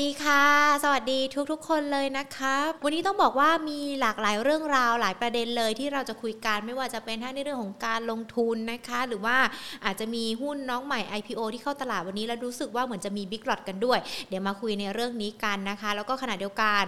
[0.00, 0.44] ดีค่ะ
[0.84, 1.20] สวัสดี
[1.52, 2.54] ทุกๆ คนเลยนะคะ
[2.84, 9.36] วันนี้ต้องบอกว่ามีหลากหลายเรื่องราวหลายประเด็นเลยที่เราจะคุยกันไม่ว่าจะเป็นทั้งในเรื่องของการลงทุนนะคะ หรือว่า
[9.84, 16.84] อาจจะมีหุ้นน้องใหม่ IPO ที่เข้าตลาดวันนี้แล้วรู้สึกว่าเหมือนจะมีบิ๊กหลอดกันด้วย เดี๋ยวมาคุยในเรื่องนี้กันนะคะ แล้วก็ขณะเดียวกัน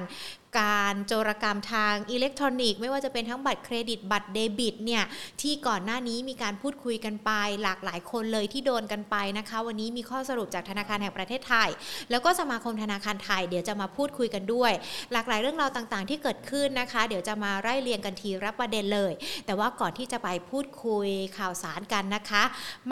[0.60, 5.04] การโจรกรรมทางอิเล็กทรอนิกส์ไม่ว่าจะเป็นทั้งบัตรเครดิตบัตรเดบิตเนี่ย
[5.40, 7.30] ที่ก่อนหน้านี้มีการพูดคุยกันไป
[7.62, 11.68] หลากหลายคนเลยที่โดนกันไปนะคะ วันนี้มีข้อสรุปจากธนาคารแห่งประเทศไทย
[12.10, 14.72] แล้วก็สมาคมธนาคารไทยเดี๋ยวจะมาพูดคุยกันด้วย
[15.12, 19.12] หลากหลายเรื่องราวต่างๆ ที่เกิดขึ้นนะคะ เดี๋ยวจะมาไล่เรียงกันทีรับประเด็นเลย
[19.46, 21.08] แต่ว่าก่อนที่จะไปพูดคุย
[21.38, 22.42] ข่าวสารกันนะคะ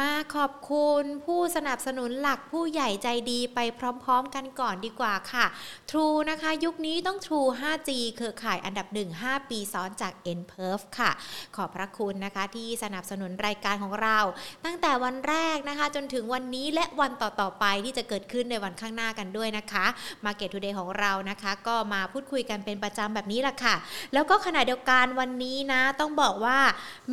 [0.00, 5.46] มาขอบคุณผู้สนับสนุนหลักผู้ใหญ่ใจดีไปพร้อม ๆ กันก่อนดีกว่าค่ะ
[5.90, 11.10] True นะคะ ยุคนี้ต้อง True 5G เครือข่ายอันดับ 1 5 ปีซ้อนจาก n p e r f ค่ะ
[11.56, 14.18] ขอบพระคุณนะคะที่สนับสนุนรายการของเรา
[14.64, 19.84] ตั้งแต่วันแรกนะคะ จนถึงวันนี้และวันต่อ ๆ ไปที่จะเกิดขึ้นในวันข้างหน้ากันด้วยนะคะ
[20.24, 23.74] Market Today ของเรานะคะ ก็มาพูดคุยกันเป็นประจำแบบนี้แหละค่ะ
[24.14, 26.58] แล้วก็ขณะเดียวกันวันนี้นะ ต้องบอกว่า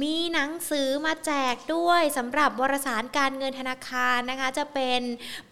[0.01, 5.01] มีหนังสือมาแจกด้วยสำหรับวารสารการเงินธนาคารนะคะ จะเป็น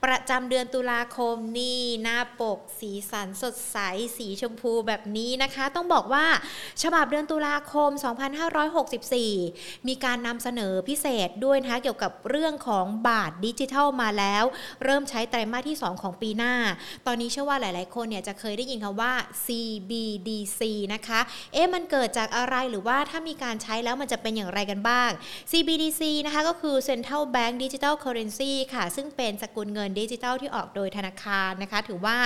[0.04, 3.78] ประจำเดือนตุลาคมนี่หน้าปก สีสันสดใส
[4.18, 6.26] สีชมพูแบบนี้นะคะ ต้องบอกว่า
[6.84, 7.90] ฉบับเดือนตุลาคม
[8.70, 14.44] 2564 มีการนำเสนอพิเศษด้วยนะคะเกี่ยวกับเรื่องของบาทดิจิทัลมาแล้ว
[14.84, 16.54] เริ่มใช้ไตรมาสที่ 2 ของปีหน้า
[17.06, 19.14] ตอนนี้เชื่อว่าหลาย ๆ คนเนี่ยจะเคยได้ยินคำว่า
[19.46, 20.62] CBDC
[20.94, 21.20] นะคะ
[21.54, 25.10] เอ๊ะมันเกิดจากอะไรหรือว่าถ้ามีการใช้แล้วมันจะเป็นอย่างไรกันบ้าง
[25.52, 32.18] CBDC นะคะก็คือ Central Bank Digital Currency ค่ะ ซึ่งเป็นสกุลเงินดิจิทัลที่ออกโดยธนาคารนะคะ ถือว่า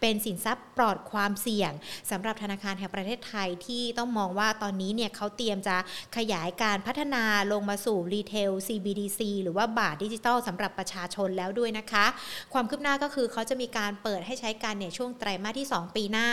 [0.00, 1.72] เป็นสินทรัพย์ปลอดความเสี่ยง
[2.10, 5.76] สำหรับธนาคารแห่งประเทศไทยที่ต้องมองว่าตอนนี้เนี่ยเขาเตรียมจะ
[6.16, 12.06] ขยายการพัฒนาลงมาสู่รีเทล CBDC หรือว่าบาทดิจิทัลสำหรับประชาชนแล้วด้วยนะคะ
[12.52, 16.28] ความคืบหน้าก็คือเขาจะมีการเปิดให้ใช้การเนี่ยช่วงไตรมาสที่ 2 ปีหน้า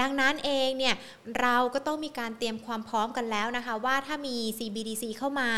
[0.00, 0.94] ดังนั้นเองเนี่ย
[1.40, 5.50] เราก็ต้องมีการเตรียมความพร้อมกันแล้วนะคะ ว่าถ้ามี CBDC เข้ามา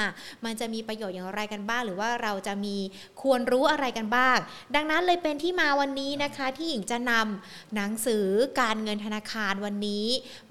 [0.45, 2.77] มันจะมีประโยชน์อย่างไรกันบ้าง หรือว่าเราจะมี
[3.23, 4.39] ควรรู้อะไรกันบ้าง
[4.75, 8.27] ดังนั้นเลยเป็นที่มาวันนี้นะคะที่หญิงจะนำหนังสือ
[8.61, 10.07] การเงินธนาคารวันนี้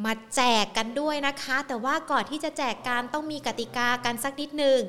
[0.06, 4.80] มาแจกกันด้วยนะคะ แต่ว่าก่อนที่จะแจกการต้องมีกติกากันสักนิดหนึ่ง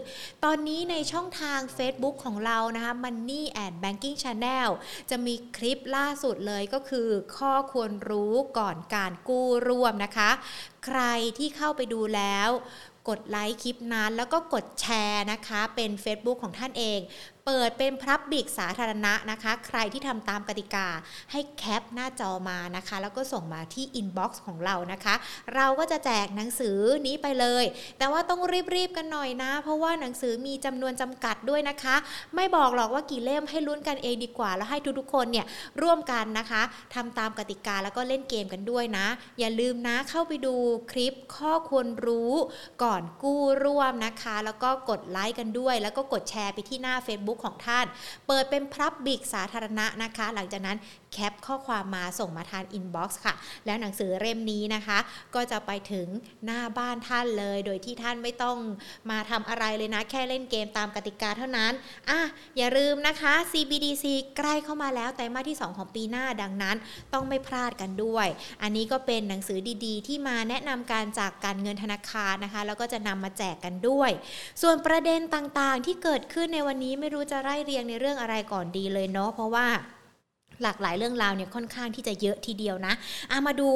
[0.45, 4.69] ตอนนี้ในช่องทาง Facebook ของเรานะคะ Money and Banking Channel
[5.11, 10.31] จะมีคลิปล่าสุดเลยก็คือ ข้อควรรู้ก่อนการกู้ร่วมนะคะ
[10.87, 11.01] ใคร
[11.39, 12.51] ที่เข้าไปดูแล้ว
[13.09, 17.01] กดไลค์คลิปนั้นแล้วก็กดแชร์นะคะ เป็น Facebook ของท่านเอง
[17.47, 20.87] เปิดเป็น public สาธารณะนะคะ ใครที่ทำตามกติกา
[21.33, 25.15] ให้ cap หน้าจอมานะคะ แล้วก็ส่งมาที่ inbox ของเรานะคะ
[25.55, 27.65] เราก็จะแจกหนังสือนี้ไปเลย
[27.99, 28.41] แต่ว่าต้อง
[28.75, 31.97] รีบๆกันหน่อยนะ เพราะว่าหนังสือมีจำนวนจำกัดด้วยนะคะ
[32.35, 35.47] ไม่บอกหรอกว่ากี่เล่มให้ลุ้นกันเองดีกว่า แล้วให้ทุกๆคนเนี่ย
[35.83, 36.63] ร่วมกันนะคะ
[36.95, 39.07] ทำตามกติกาแล้วก็เล่นเกมกันด้วยนะ
[39.39, 40.55] อย่าลืมนะเข้าไปดู
[40.91, 42.33] คลิปข้อควรรู้
[42.83, 47.87] ก่อนกู้ร่วมนะคะ แล้วก็กดไลค์กันด้วย แล้วก็กดแชร์ไปที่หน้า Facebook ของท่าน
[48.27, 50.79] เปิดเป็น public สาธารณะนะคะ หลังจากนั้น
[51.13, 53.35] cap ข้อความมาส่งมาทาง inbox ค่ะ
[53.67, 54.99] แล้วหนังสือเล่มนี้นะคะ
[55.35, 56.07] ก็จะไปถึง
[56.45, 58.57] หน้าบ้านท่านเลย โดยที่ท่านไม่ต้อง
[59.11, 61.73] มาทำอะไรเลยนะ แค่เล่นเกมตามกติกาเท่านั้น
[62.11, 62.21] อะ
[62.57, 64.05] อย่าลืมนะคะ CBDC
[64.37, 66.77] ใกล้เข้ามาแล้วไตรมาสที่ 2 ของปีหน้าดังนั้น
[67.13, 68.27] ต้องไม่พลาดกันด้วย
[68.63, 74.11] อันนี้ก็เป็นหนังสือดีๆ ที่มาแนะนำการจากการเงินธนาคารนะคะ แล้วก็จะนำมาแจกกันด้วย
[74.63, 79.69] ส่วนประเด็นต่างๆ ที่เกิดขึ้นในวันนี้ไม่รู้จะไล่เรียงในเรื่องอะไรก่อนดีเลยเนาะเพราะว่า
[80.63, 82.95] หลากหลายเรื่องราวเนี่ยค่อนข้างที่จะเยอะทีเดียวนะ
[83.31, 83.71] อามาดู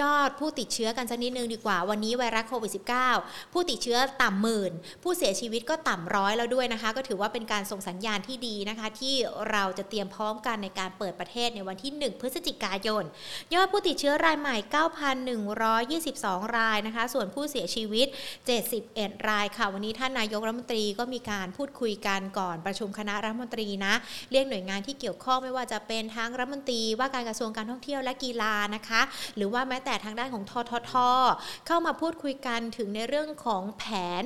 [0.00, 2.72] ยอดผู้ติดเชื้อกันสักนิดนึงดีกว่า วันนี้ไวรัสโควิด
[3.12, 4.72] -19 ผู้ติดเชื้อต่ำหมื่น
[5.02, 9.14] ผู้เสียชีวิตก็ต่ำร้อยแล้วด้วยนะคะ ก็ถือว่าเป็นการส่งสัญญาณที่ดีนะคะ ที่
[9.50, 13.04] เราจะเตรียมพร้อมกันในการเปิดประเทศในวันที่ 1 พฤศจิกายน
[13.54, 14.56] ยอดผู้ติดเชื้อรายใหม่
[15.36, 18.06] 9,122 รายนะคะ ส่วนผู้เสียชีวิต
[18.66, 23.94] 71 รายค่ะ วันนี้ท่านนายกรัฐมนตรีก็มีการพูดคุยกันก่อนประชุมคณะรัฐมนตรีนะ
[24.32, 29.00] เรียกหน่วยงานที่เกี่ยวข้องไม่ว่าจะเป็นทงรัฐมนตรีว่าการกระทรวงการท่องเที่ยวและกีฬานะคะ
[29.36, 30.92] หรือว่าแม้แต่ทางด้านของททท
[31.66, 33.84] เข้ามาพูดคุยกันถึงในเรื่องของแผ
[34.22, 34.24] น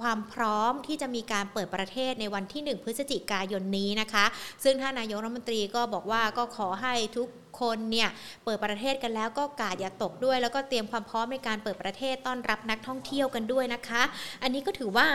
[0.00, 4.24] ความพร้อมที่จะมีการเปิดประเทศในวันที่ 1 พฤศจิกายนนี้นะคะ
[4.64, 7.28] ซึ่งท่านนายกรัฐมนตรีก็บอกว่าก็ขอให้ทุก
[7.60, 8.08] คนเนี่ย
[8.44, 14.02] เปิดประเทศกันแล้วก็กาดอย่าตกด้วย แล้วก็เตรียมความพร้อมในการเปิดประเทศต้อนรับนักท่องเที่ยวกันด้วยนะคะ
[14.42, 15.08] อันนี้ก็ถือว่า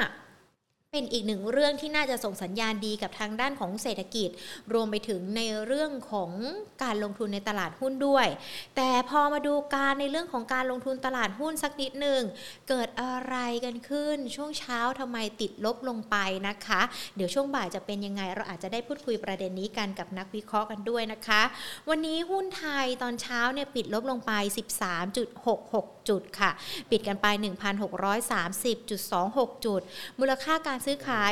[0.96, 4.30] เป็นอีกหนึ่งเรื่องที่น่าจะส่งสัญญาณดีกับทางด้านของเศรษฐกิจ
[4.74, 6.32] รวมไปถึงในเรื่องของ
[6.84, 8.28] การลงทุนในตลาดหุ้นด้วย
[8.76, 12.22] แต่พอมาดูการในเรื่องของการลงทุนตลาดหุ้นสักนิดหนึ่ง
[12.70, 16.16] เกิดอะไรกันขึ้น ช่วงเช้าทำไมติดลบลงไป
[16.48, 16.82] นะคะ
[17.16, 21.42] เดี๋ยวช่วงบ่ายจะเป็นยังไง เราอาจจะได้พูดคุยประเด็นนี้กันกับนักวิเคราะห์กันด้วยนะคะ
[21.90, 26.52] วันนี้หุ้นไทยตอนเช้าเนี่ยปิดลบลงไป 13.66 จุดค่ะ
[26.92, 27.26] ปิดกันไป
[28.46, 29.82] 1,630.26 จุด
[30.20, 31.32] มูลค่าการซื้อขาย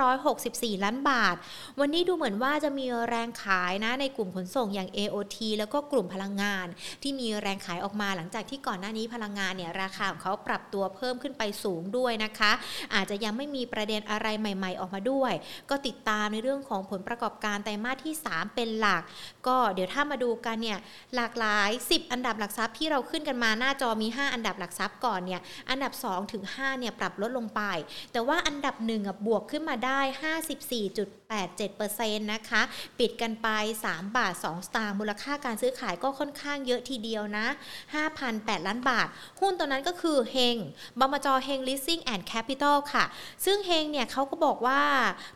[0.00, 1.36] 62,564 ล้านบาท
[1.80, 6.66] วันนี้ดูเหมือนว่าจะมีแรงขายนะในกลุ่มขนส่งอย่าง AOT แล้วก็กลุ่มพลังงาน
[7.02, 12.52] ที่มีแรงขายออกมาหลังจากที่ก่อนหน้านี้พลังงานเนี่ยราคาของเขาปรับตัวเพิ่มขึ้นไปสูงด้วยนะคะ
[12.94, 15.32] อาจจะยังไม่มีประเด็นอะไรใหม่ ๆ ออกมาด้วย
[15.70, 19.02] ก็ติดตามในเรื่องของผลประกอบการไตรมาสที่ 3 เป็นหลัก
[19.46, 20.78] ก็เดี๋ยวถ้ามาดูกันเนี่ย
[21.16, 27.62] หลากหลาย 10 อันดับหลักทรัพย์ที่เราขึ้นกันมาหน้าจอมี 5 อันดับหลักทรัพย์ก่อนเนี่ยอันดับ 2 ถึง 5 เนี่ยปรับลดลงไป
[28.12, 30.00] แต่ว่าอันดับหนึ่งบวกขึ้นมาได้
[30.50, 32.62] 54.87%นะคะ
[32.98, 33.48] ปิดกันไป
[33.84, 37.46] 3 บาท 2 สตางค์มูลค่าการซื้อขายก็ค่อนข้างเยอะทีเดียวนะ
[38.06, 39.06] 5,008 ล้านบาท
[39.40, 40.56] หุ้นตัวนั้นก็คือเฮง
[41.00, 43.04] บมจเฮง Leasing and Capital ค่ะ
[43.44, 44.82] ซึ่งเฮงเนี่ยเขาก็บอกว่า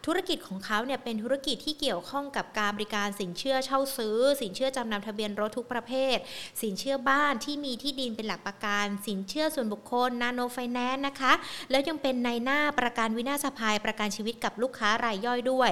[0.06, 6.16] ธุรกิจของเขาเนี่ยเป็นธุรกิจที่เกี่ยวข้องกับการบริการสินเชื่อเช่าซื้อ สินเชื่อจำนำทะเบียนรถทุกประเภท
[6.62, 11.32] สินเชื่อบ้านที่ที่มีที่ดินเป็นหลักประกันสินเชื่อส่วนบุคคลนาโนไฟแนนซ์นะคะ
[11.70, 15.70] แล้วยังเป็นนายหน้าประกันวินาศภัยประกันชีวิตกับลูกค้ารายย่อยด้วย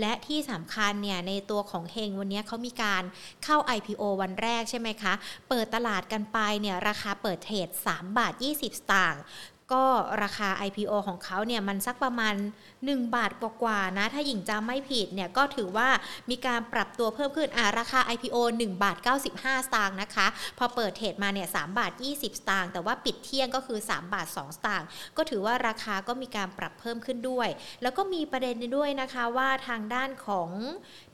[0.00, 3.02] และที่สำคัญเนี่ยในตัวของเฮงวันนี้เขามีการ
[3.44, 5.12] เข้า IPO วันแรกใช่ไหมคะ
[5.48, 9.22] เปิดตลาดกันไปเนี่ยราคาเปิดเทรด3บาท 20 สตางค์
[9.72, 9.84] ก็
[10.22, 12.34] ราคา IPO ของเขาเนี่ยมันสักประมาณ
[12.74, 15.88] 1 บาทกว่าๆนะ ถ้าหญิงจำไม่ผิดเนี่ยก็ถือว่า
[16.30, 20.26] มีการปรับตัวเพิ่มขึ้นอ่าราคา IPO 1 บาท 95 สตางค์นะคะ
[20.58, 24.86] พอเปิดเทรดมาเนี่ย3บาท 20 สตางค์แต่ว่าปิดเที่ยงก็คือ 3 บาท 2 สตางค์
[25.16, 27.48] ก็ถือว่าราคาก็มีการปรับเพิ่มขึ้นด้วย
[27.82, 30.48] แล้วก็มีประเด็นด้วยนะคะว่าทางด้านของ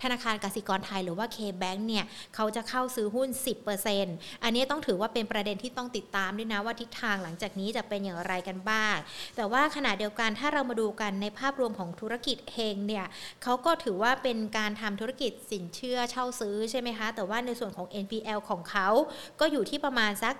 [0.02, 2.04] ธนาคารกสิกรไทยหรือว่า K-Bank เนี่ย
[2.34, 3.28] เขาจะเข้าซื้อหุ้น
[3.86, 8.96] 10%อันนี้ต้องถือว่าเป็นประเด็นที่ต้องติดตามด้วยนะว่าทิศทางหลังจากนี้จะเป็นอย่างไรกันบ้าง
[9.36, 13.06] แต่ว่าขณะเดียวกันถ้าเรามาดูกันในภาพรวมของธุรกิจเฮงเนี่ย
[13.42, 18.88] เขาก็ถือว่าเป็นการทำธุรกิจสินเชื่อเช่าซื้อใช่ไหมคะ แต่ว่าในส่วนของ NPL ของเขา
[19.40, 20.34] ก็อยู่ที่ประมาณสัก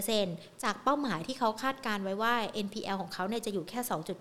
[0.00, 2.34] 3.7%จากเป้าหมายที่เขาคาดการไว้ว่า
[2.66, 3.80] NPL ของเขาเนี่ยจะอยู่แค่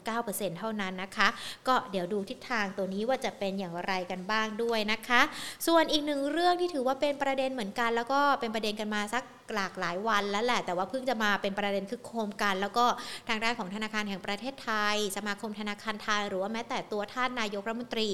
[0.09, 1.27] 2.9%เท่านั้นนะคะ
[1.67, 5.21] ก็เดี๋ยวดูทิศทางตัวนี้ว่าจะเป็นอย่างไรกันบ้างด้วยนะคะ
[5.67, 9.23] ส่วนอีกหนึ่งเรื่องที่ถือว่าเป็นประเด็นเหมือนกัน แล้วก็เป็นประเด็นกันมาสัก
[9.55, 12.85] หลากหลายวันแล้วแหละ แต่ว่าเพิ่งจะมาเป็นประเด็นคือโคมกันแล้วก็
[13.27, 18.09] ทางด้านของธนาคารแห่งประเทศไทย สมาคมธนาคารไทย หรือว่าแม้แต่ตัวท่านนายกรัฐมนตรี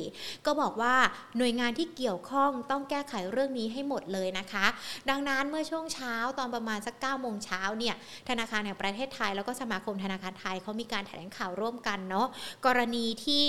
[0.45, 0.95] ก็บอกว่า
[1.37, 4.65] หน่วยงานที่เกี่ยวข้องต้องแก้ไขเรื่องนี้ให้หมดเลยนะคะ
[5.09, 7.95] ดังนั้นเมื่อช่วงเช้าตอนประมาณสัก9ก้าโมงเช้าเนี่ย
[8.29, 12.27] ธนาคารแห่งประเทศไทย แล้วก็สมาคมธนาคารไทยเขามีการแถลงข่าวร่วมกันเนาะ
[12.65, 13.45] กรณีที่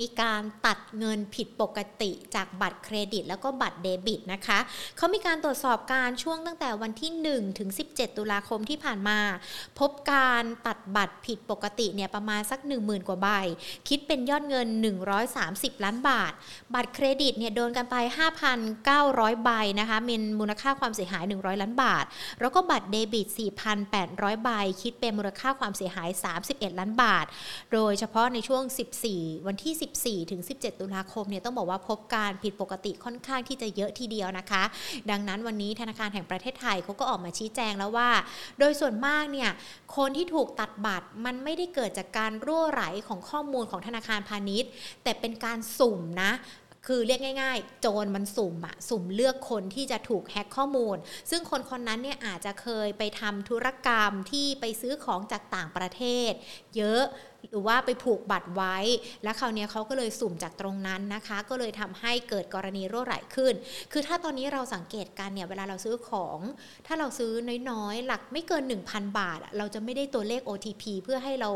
[0.00, 4.58] มีการตัดเงินผิดปกติจากบัตรเครดิต แล้วก็บัตรเดบิตนะคะ
[4.96, 9.18] เขามีการตรวจสอบการช่วงตั้งแต่วันที่ 1 ถึง 17 ตุลาคมที่ผ่านมา
[9.78, 13.28] พบการตัดบัตรผิดปกติเนี่ยประมาณสัก 10,000 กว่าใบ
[13.88, 14.68] คิดเป็นยอดเงิน
[15.26, 16.32] 130 ล้านบาท
[16.74, 17.96] บัตรเครดิตเนี่ยโดนกันไป
[18.72, 19.50] 5,900 ใบ
[19.80, 22.04] นะคะมีมูลค่าความเสียหาย 100 ล้านบาท
[22.40, 23.26] แล้วก็บัตรเดบิต
[23.86, 24.50] 4,800 ใบ
[24.82, 26.10] คิดเป็นมูลค่าความเสียหาย
[26.42, 27.26] 31 ล้านบาท
[27.72, 28.62] โดยเฉพาะในช่วง
[29.06, 34.62] 14 วันที่14 ถึง 17 ตุลาคมเนี่ยต้องบอกว่าพบการผิดปกติค่อนข้างที่จะเยอะทีเดียวนะคะ
[35.10, 38.10] ดังนั้นวันนี้ธนาคารแห่งประเทศไทยเขาก็ออกมาชี้แจงแล้วว่า
[38.58, 39.50] โดยส่วนมากเนี่ย
[39.96, 44.70] คนที่ถูกตัดบัตรมันไม่ได้เกิดจากการรั่วไหลของข้อมูลของธนาคารพาณิชย์
[45.02, 46.32] แต่เป็นการสุ่มนะ
[46.90, 50.96] คือเรียกง่ายๆ โจรมันสุ่มอะสุ่มเลือกคนที่จะถูกแฮ็กข้อมูล
[51.30, 56.32] ซึ่งคนคนนั้นเนี่ยอาจจะเคยไปทำธุรกรรมที่ไปซื้อของจากต่างประเทศ
[56.76, 57.02] เยอะ
[57.50, 58.76] หรือว่าไปผูกบัตรไว้
[59.24, 63.54] แล้วคราวนี้เขาก็เลยสุ่มจากตรงนั้นนะคะ ก็เลยทำให้เกิดกรณีรั่วไหลขึ้น
[63.92, 66.38] คือถ้าตอนนี้เราสังเกตกันเนี่ยเวลาเราซื้อของ
[66.86, 67.32] ถ้าเราซื้อ
[67.70, 71.50] น้อยๆ หลักไม่เกิน 1,000 บาท เราจะไม่ได้ตัวเลข OTP เพื่อให้เรา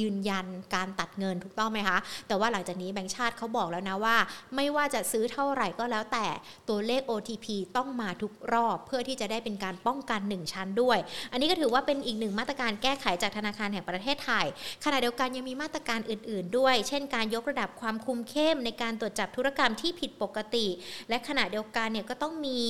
[0.00, 4.16] ยืนยันการตัดเงินถูกต้องไหมคะ แต่ว่าหลังจากนี้แบงค์ชาติเขาบอกแล้วนะว่า
[4.56, 6.26] ไม่ว่าจะซื้อเท่าไหร่ก็แล้วแต่
[6.68, 10.98] ตัวเลข OTP ต้องมาทุกรอบ เพื่อที่จะได้เป็นการป้องกัน 1 ชั้นด้วย
[11.32, 14.46] อันนี้ก็ถือว่าเป็นอีกหนึ่งมาตรการแก้ไขจากธนาคารแห่งประเทศไทย
[14.84, 20.66] ขณะเดียวกันยังมีมาตรการอื่น ๆ ด้วย เช่น การยกระดับความคุมเข้มในการตรวจจับธุรกรรมที่ผิดปกติ
[21.08, 22.60] และขณะเดียวกันเนี่ยก็ต้องมี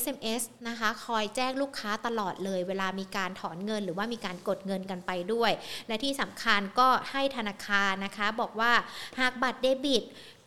[0.00, 5.52] SMS นะคะคอยแจ้งลูกค้าตลอดเลย เวลามีการถอนเงิน หรือว่ามีการกดเงินกันไปด้วย
[5.88, 8.72] และที่สำคัญก็ให้ธนาคารนะคะบอกว่า
[9.20, 10.04] หากบัตรเดบิต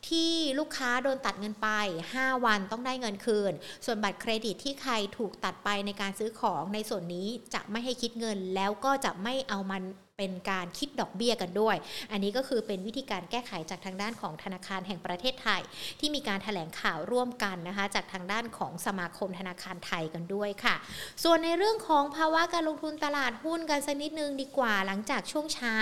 [0.10, 1.70] ที่ลูกค้าโดนตัดเงินไป
[2.14, 3.54] 5 วันต้องได้เงินคืน
[3.86, 9.84] ส่วนบัตรเครดิตที่ใครถูกตัดไปในการซื้อของในส่วนนี้จะไม่ให้คิดเงินแล้วก็จะไม่เอามัน
[10.18, 11.76] เป็นการคิดดอกเบี้ยกันด้วย
[12.12, 15.62] อันนี้ก็คือเป็นวิธีการแก้ไขจากทางด้านของธนาคารแห่งประเทศไทย
[16.00, 20.76] ที่มีการถแถลงข่าวร่วมกันนะคะจากทางด้านของสมาคมธนาคารไทยกันด้วยค่ะ
[21.24, 25.76] ส่วนในเรื่องของภาวะการลงทุนตลาดหุ้นกันสักนิดนึงดีกว่าหลังจากช่วงเช้า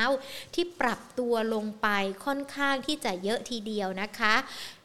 [0.53, 1.87] ที่ปรับตัวลงไป
[2.25, 4.35] ค่อนข้างที่จะเยอะทีเดียวนะคะ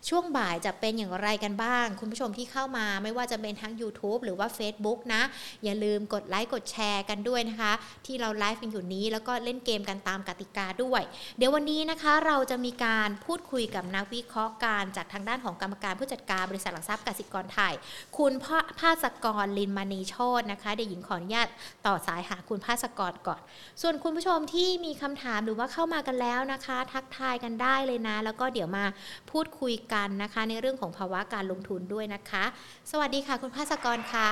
[0.08, 5.22] ช่วงบ่ายจะเป็นอย่างไรกันบ้าง คุณผู้ชมที่เข้ามาไม่ว่าจะเป็นทั้ง YouTube หรือว่า Facebook นะ
[5.64, 7.72] อย่าลืมกดไลค์กดแชร์กันด้วยนะคะ
[8.06, 11.02] ที่เราไลฟ์กันอยู่นี้แล้วก็เล่นเกมกันตามกติกาด้วย
[11.38, 17.72] เดี๋ยววันนี้นะคะเราจะมีการพูดคุยกับนักวิเคราะห์การจากทางด้านของกรรมการผู้จัดการบริษัทหลักทรัพย์กสิกรไทย
[18.18, 18.32] คุณ
[18.78, 21.48] ภาสกรลินมณีโชตนะคะเดี๋ยวหญิงขออนุญาต
[21.86, 23.40] ต่อสายหาคุณภาสกรก่อน
[23.82, 28.84] ส่วนคุณผู้ชมที่มีคำถามหรือว่าเข้ามากันแล้วนะคะ ทักทายกันได้เลยนะ แล้วก็เดี๋ยวมา
[29.32, 32.44] พูดคุยกันนะคะ ในเรื่องของภาวะการลงทุนด้วยนะคะ
[32.90, 34.30] สวัสดีค่ะ คุณภาสกรคะ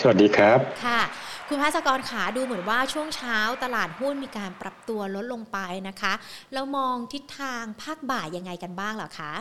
[0.00, 1.00] สวัสดีครับค่ะ
[1.48, 6.12] คุณภาสกรขาดูเหมือนว่าช่วงเช้าตลาดหุ้นมีการปรับตัวลดลงไปนะคะ
[6.52, 9.32] แล้วมองทิศทางภาคบ่ายยังไงกันบ้างเหรอคะ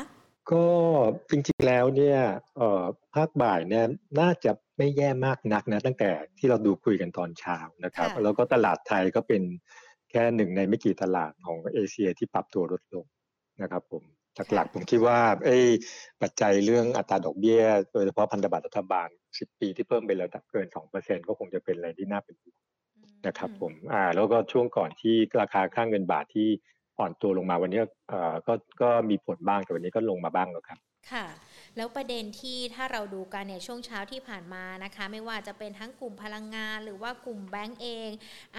[0.52, 0.68] ก็
[1.30, 2.20] จริงๆแล้วเนี่ย
[2.58, 2.84] เอ่อ
[3.16, 3.86] ภาคบ่ายเนี่ย
[4.20, 9.44] น่าจะไม่แย่มากนักนะตั้งแต่ที่เราดูคุยกันตอนเช้านะครับ แล้วก็ตลาดไทยก็เป็น
[10.12, 13.06] แค่หนึ่งในไม่กี่ตลาดของเอเชียที่ปรับตัวลดลง
[13.62, 14.04] นะครับผม
[14.54, 15.58] หลักๆผมคิดว่าไอ้
[16.22, 17.62] ปัจจัยเรื่องอัตราดอกเบี้ย
[17.94, 22.58] โดยเฉพาะพันธบัตรรัฐบาล 10 ปีที่เพิ่มไประดับเกิน 2%ก็คงจะเป็นอะไรที่น่าเป็นห่วง
[23.28, 26.50] นะครับผมอ่าแล้วก็ช่วงก่อนที่ราคาค่างเงินบาทที่
[27.00, 30.80] อ่อนตัวลงมาวันนี้เอ่อก็ก็มีผลบ้างแต่วันนี้ก็ลงมาบ้างแล้วครับ
[31.12, 31.26] ค่ะ
[31.78, 38.10] แล้วประเด็นที่ถ้าเราดูกันเนี่ยช่วงเช้าที่ผ่านมานะคะ ไม่ว่าจะเป็นทั้งกลุ่มพลังงาน หรือว่ากลุ่มแบงก์เอง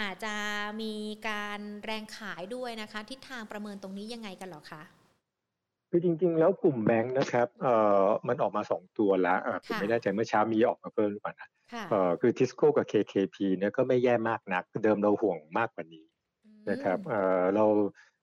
[0.01, 0.35] อาจจะ
[0.83, 0.95] มี
[1.29, 4.83] การแรงขายด้วยนะคะ ทิศทางประเมินตรงนี้ยังไงกันหรอคะ
[5.91, 11.49] คือจริง ๆ แล้วกลุ่มแบงค์นะครับเอ่อมันออกมาสองตัวแล้วผมไม่แน่ใจเมื่อเช้ามีออกมาเพิ่มหรือเปล่านะ
[11.91, 16.05] เอ่อคือทิสโก้กับ KKP เนี่ยก็ไม่แย่มากนักเดิมเราห่วงมากกว่านี้
[16.71, 17.65] นะครับเอ่อเรา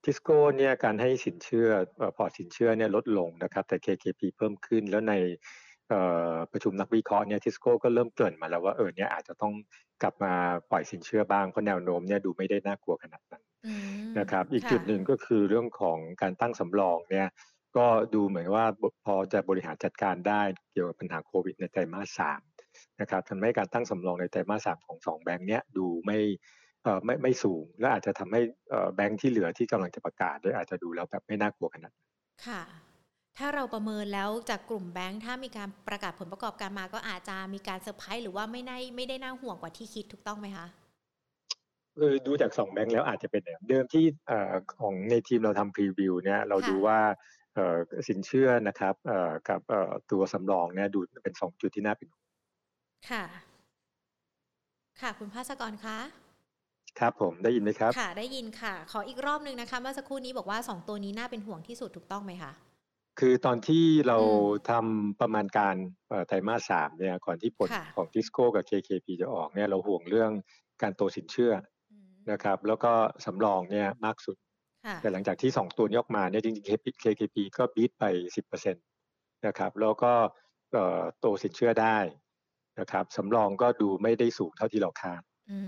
[0.04, 1.68] ทิสโก้เนี่ยการให้สินเชื่อ
[2.16, 5.14] พอสินเชื่อเนี่ยลดลงนะครับแต่ KKP เพิ่มขึ้นแล้วใน
[6.52, 9.52] ประชุมนักวิเคราะห์เนี่ยทิสโก้ก็เริ่มเกริ่นมาแล้วว่าเออเนี่ยอาจจะต้อง
[10.02, 10.32] กลับมา
[10.70, 13.42] ปล่อยสินเชื่อบ้างเพราะแนวโน้มเนี่ยดูไม่ได้น่ากลัวขนาดนั้น
[14.18, 17.28] นะครับอีกจุดหนึ่งก็คือเรื่องของการตั้งสำรองเนี่ย
[17.76, 18.64] ก็ดูเหมือนว่า
[19.04, 22.40] พอจะบริหารจัดการได้เกี่ยวกับปัญหาโควิดในไตรมาสสาม
[23.00, 26.18] นะครับทำให้การตั้งสำรองในไตรมาสสามของสองแบงค์เนี้ยดูไม่
[26.82, 28.40] เอ่อไม่ไม่สูง และอาจจะทำให้
[28.96, 31.92] แบงค์ที่เหลือที่กำลังจะประกาศด้วยอาจจะดูแล้วแบบไม่น่ากลัวขนาด
[32.46, 32.62] ค่ะ
[33.38, 40.66] ถ้าเราประเมินแล้วจากกลุ่มแบงค์ถ้ามีการประกาศผลประกอบการมาก็อาจจะมีการเซอร์ไพรส์หรือว่าไม่ได้ไม่ได้น่าห่วงกว่าที่คิดถูกต้องไหมคะ
[41.96, 44.04] คือดูจากสองแบงค์แล้วอาจจะเป็นเดิมที่
[44.80, 46.98] ของในทีมเราทำพรีวิวเนี่ยเราดูว่า
[48.08, 48.94] สินเชื่อนะครับ
[49.48, 49.60] กับ
[50.10, 52.26] ตัวสำรองเนี่ยดูเป็นสองจุดที่น่าเป็นห่วง
[53.10, 53.24] ค่ะ
[55.00, 55.98] ค่ะ คุณภาสกรคะ
[57.00, 62.52] ครับผมได้ยินไหมครับ ค่ะ ได้ยินค่ะ ขออีกรอบหนึ่งนะคะเมื่อสักครู่นี้บอกว่าสองตัวนี้น่าเป็นห่วงที่สุดถูกต้องไหมคะ
[63.20, 64.18] คือตอนที่เรา
[64.70, 65.76] ทำประมาณการ
[66.26, 70.30] ไตรมาสสามเนี่ยก่อนที่ผลของทิสโก้กับ KKP จะออกเนี่ยเราห่วงเรื่อง
[70.82, 71.52] การโตสินเชื่อ
[72.32, 72.92] นะครับ แล้วก็
[73.24, 74.36] สำรองเนี่ยมากสุด
[75.00, 78.74] แต่หลังจากที่ 2 ตัวนี้ออกมาเนี่ยจริงๆ KKP ก็บีทไป 10%
[79.46, 80.12] นะครับแล้วก็
[81.18, 81.98] โตสินเชื่อได้
[82.80, 85.58] นะครับสำรองก็ดูไม่ได้สูงเท่าที่เราคาดอื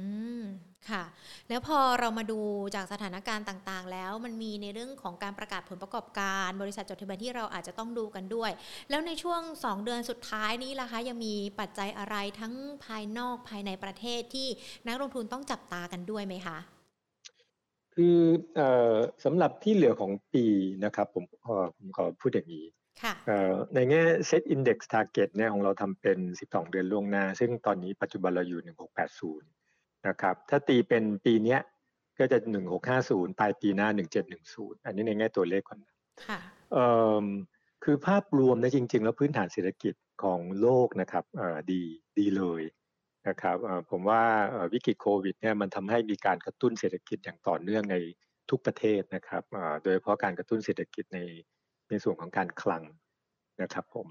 [0.40, 0.42] ม
[0.90, 1.04] ค่ะ
[1.49, 2.40] แล้วพอเรามาดู
[2.75, 8.50] จากสถานการณ์ต่างๆ แล้วมันมีในเรื่องของการประกาศผลประกอบการ บริษัทจดทะเบียนที่เราอาจจะต้องดูกันด้วย
[8.90, 12.54] แล้วในช่วง 2 เดือนสุดท้ายนี้ล่ะคะ ยังมีปัจจัยอะไรทั้ง
[12.85, 14.49] ภายนอกภายในประเทศที่
[14.87, 16.58] นักลงทุนต้องจับตากันด้วยไหมคะ
[17.96, 18.18] คือ
[18.58, 18.60] อ
[19.24, 20.44] สำหรับที่เหลือของปี
[20.84, 22.66] นะครับผมขอผมขอพูดอย่างนี้
[23.74, 28.60] ในแง่ Set Index Target เนี่ยของเราทำเป็น 12 เดือนล่วงหน้า ซึ่งตอนนี้ปัจจุบันเราอยู่
[29.34, 31.58] 1680 นะครับ ถ้าตีเป็นปีนี้
[32.18, 32.38] ก็จะ
[32.88, 33.88] 1650 ปลายปีหน้า
[34.36, 35.78] 1710 อันนี้ในแง่ตัวเลขก่อน
[37.84, 41.24] คือภาพรวมนะจริง ๆ แล้วพื้นฐานเศรษฐกิจของโลกนะครับ
[41.72, 41.82] ดี
[42.18, 42.62] ดีเลย
[43.28, 43.56] นะครับ
[43.90, 44.23] ผมว่า
[44.73, 47.97] วิกฤตโควิดเนี่ยมันทำให้มีการกระตุ้นเศรษฐกิจอย่างต่อเนื่องใน
[48.50, 49.42] ทุกประเทศนะครับ
[49.83, 51.21] โดยเฉพาะการกระตุ้นเศรษฐกิจใน
[51.90, 52.83] ในส่วนของการคลัง
[53.62, 54.06] นะครับผม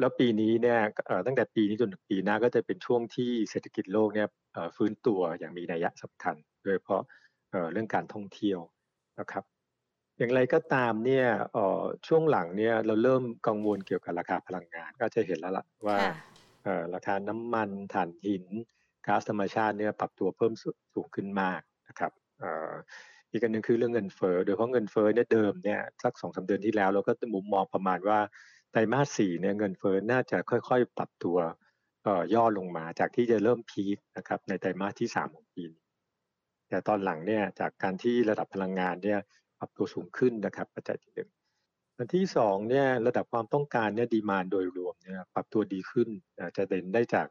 [0.00, 0.80] แล้วปีนี้เนี่ย
[1.26, 4.28] ตั้งแต่ปีนี้จนถึงปีหน้าก็จะเป็นช่วงที่เศรษฐกิจโลกเนี่ย
[4.76, 7.02] ฟื้นตัวอย่างมีนัยสำคัญ โดยเฉพาะ
[7.72, 8.60] เรื่องการท่องเที่ยว
[9.20, 9.44] นะครับ
[10.18, 11.26] อย่างไรก็ตามเนี่ย
[12.06, 15.98] ช่วงหลังเนี่ยเราเริ่มกังวลเกี่ยวกับราคาพลังงาน ก็จะเห็นแล้วล่ะว่า
[16.94, 18.44] ราคาน้ำมันถ่านหิน
[19.06, 20.52] ก๊าซธรรมชาติเนี่ยปรับตัวเพิ่ม
[20.94, 22.12] สูงขึ้นมากนะครับ
[23.30, 28.18] อีกอันหนึ่งคือเรื่องเงินเฟ้อโดยเฉพาะเงินเฟ้อเนี่ยเดิมเนี่ยสักสองสาเดือนที่แล้วเราก็มุมมองประมาณว่า
[28.72, 31.38] ไตรมาสสี่เนี่ยเงินเฟ้อน่าจะค่อยๆ ปรับตัว
[32.34, 35.84] ย่อลงมาจากที่จะเริ่มพีคนะครับในไตรมาสที่สามของปีนี้
[36.68, 39.18] แต่ตอนหลังเนี่ยจากการที่ระดับพลังงานเนี่ย
[39.58, 41.30] ปรับตัวสูงขึ้นนะครับปัจจัยที่หนึ่ง
[41.98, 46.08] อันที่สองเนี่ยระดับความต้องการเนี่ยดีมานโดยรวมเนี่ยปรับตัวดีขึ้น
[46.56, 47.26] จะเด่นได้จาก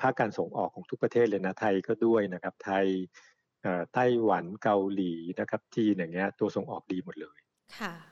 [0.00, 2.86] ภาคการส่งออกของทุกประเทศเลยนะไทยก็ด้วยนะครับไทย
[3.94, 7.38] ไต้หวันเกาหลีนะครับจีนอย่างเงี้ยตัวส่งออกดีหมดเลย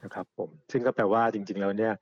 [0.05, 1.95] นะครับผมซึ่งก็แปลว่าจริงๆแล้วเนี่ย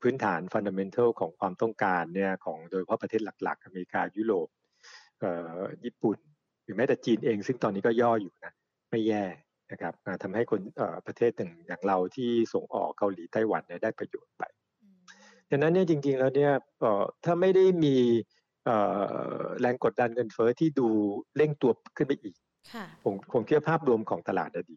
[0.00, 4.48] พื้นฐานฟันดัมเมนทัลของความต้องการเนี่ยของโดยเฉพาะประเทศหลักๆ อเมริกายุโรป
[5.84, 6.18] ญี่ปุ่น
[6.62, 8.52] หรือแม้แต่จีนเอง ซึ่งตอนนี้ก็ย่ออยู่นะ
[8.90, 9.24] ไม่แย่
[9.70, 10.60] นะครับทำให้คน
[11.06, 14.42] ประเทศหนึ่งอย่างเราที่ส่งออกเกาหลีไต้หวันเนี่ยได้ประโยชน์ไป
[15.50, 16.52] ดังนั้นเนี่ยจริง ๆ แล้วเนี่ย
[17.24, 17.96] ถ้าไม่ได้มี
[19.60, 20.88] แรงกดดันเงินเฟ้อที่ดู
[21.36, 22.34] เร่งตัวขึ้นไปอีก
[23.04, 24.76] ผมผมคิดภาพรวมของตลาดดี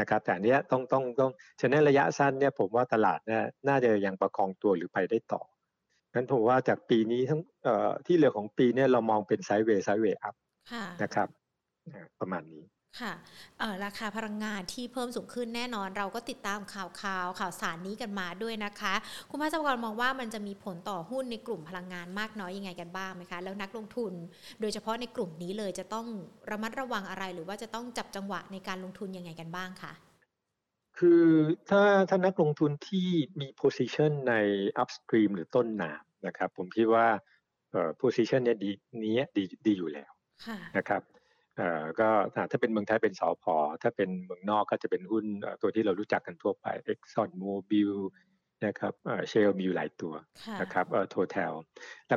[0.00, 1.30] นะครับแต่เนี้ยต้องต้องต้อง
[1.60, 5.42] ฉะนั้นระยะสั้นเนี่ยผมว่าตลาดเนี่ยน่าจะยังประคองตัวหรือไปได้ต่อ
[6.14, 10.34] งั้นผมว่าจากปีนี้ทั้งเอ่อที่เหลือของปีเนี่ยเรามองเป็นไซด์เวย์ไซด์เวย์อัพ
[11.02, 11.28] นะครับ
[12.20, 12.62] ประมาณนี้
[12.98, 13.12] ค่ะ
[13.84, 18.94] ราคาพลังงานที่เพิ่มสูงขึ้นแน่นอน เราก็ติดตามข่าวข่าวข่าวสารนี้กันมาด้วยนะคะ
[19.30, 24.12] คุณพาสกรมองว่ามันจะมีผลต่อหุ้นในกลุ่มพลังงานมากน้อยยังไงกันบ้างไหมคะ แล้วนักลงทุน
[24.60, 26.06] โดยเฉพาะในกลุ่มนี้เลยจะต้อง
[26.50, 29.92] ระมัดระวังอะไร หรือว่าจะต้องจับจังหวะในการลงทุนยังไงกันบ้างคะ
[30.98, 31.24] คือ
[31.70, 33.08] ถ้าถ้านักลงทุนที่
[33.40, 34.34] มี position ใน
[34.82, 37.06] upstream หรือต้นน้ำนะครับ ผมคิดว่า
[37.70, 38.70] เอ่อ position เนี้ยดี
[39.04, 40.10] นี้ดีดีอยู่แล้ว
[40.76, 41.02] นะครับ
[41.60, 42.08] เอ่อก็
[42.50, 45.24] ถ้าเป็นเมืองไทยเป็นสอพอถ้าเป็นเมืองนอกก็จะเป็นหุ้น
[45.62, 47.92] ตัวที่เรารู้จักกันทั่วไป Exxon Mobil
[48.66, 50.14] นะครับเอ่อเชลมีอยู่หลายตัว
[50.60, 51.52] นะครับเอ่อ Total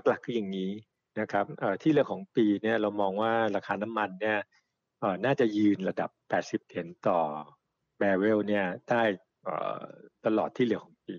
[0.08, 0.72] หลักๆคืออย่างนี้
[1.20, 4.40] นะครับเอ่อที่เรื่องของปีเนี่ยเรามองว่าราคาน้ำมันเนี่ย
[5.00, 7.20] เอ่อน่าจะยืนระดับ 80 เหรียญต่อ
[7.98, 9.04] แบเรลเนี่ยได้
[10.26, 11.18] ตลอดที่เหลือของปี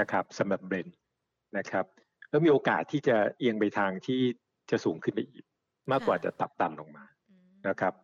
[0.00, 0.88] นะครับสำหรับเบรน
[1.58, 1.84] นะครับ
[2.30, 4.20] แล้วมีโอกาสที่จะเอียงไปทางที่
[4.70, 5.44] จะสูงขึ้นไปอีก
[5.90, 7.04] มากกว่าจะตับต่ำลงมา
[7.68, 7.94] นะครับ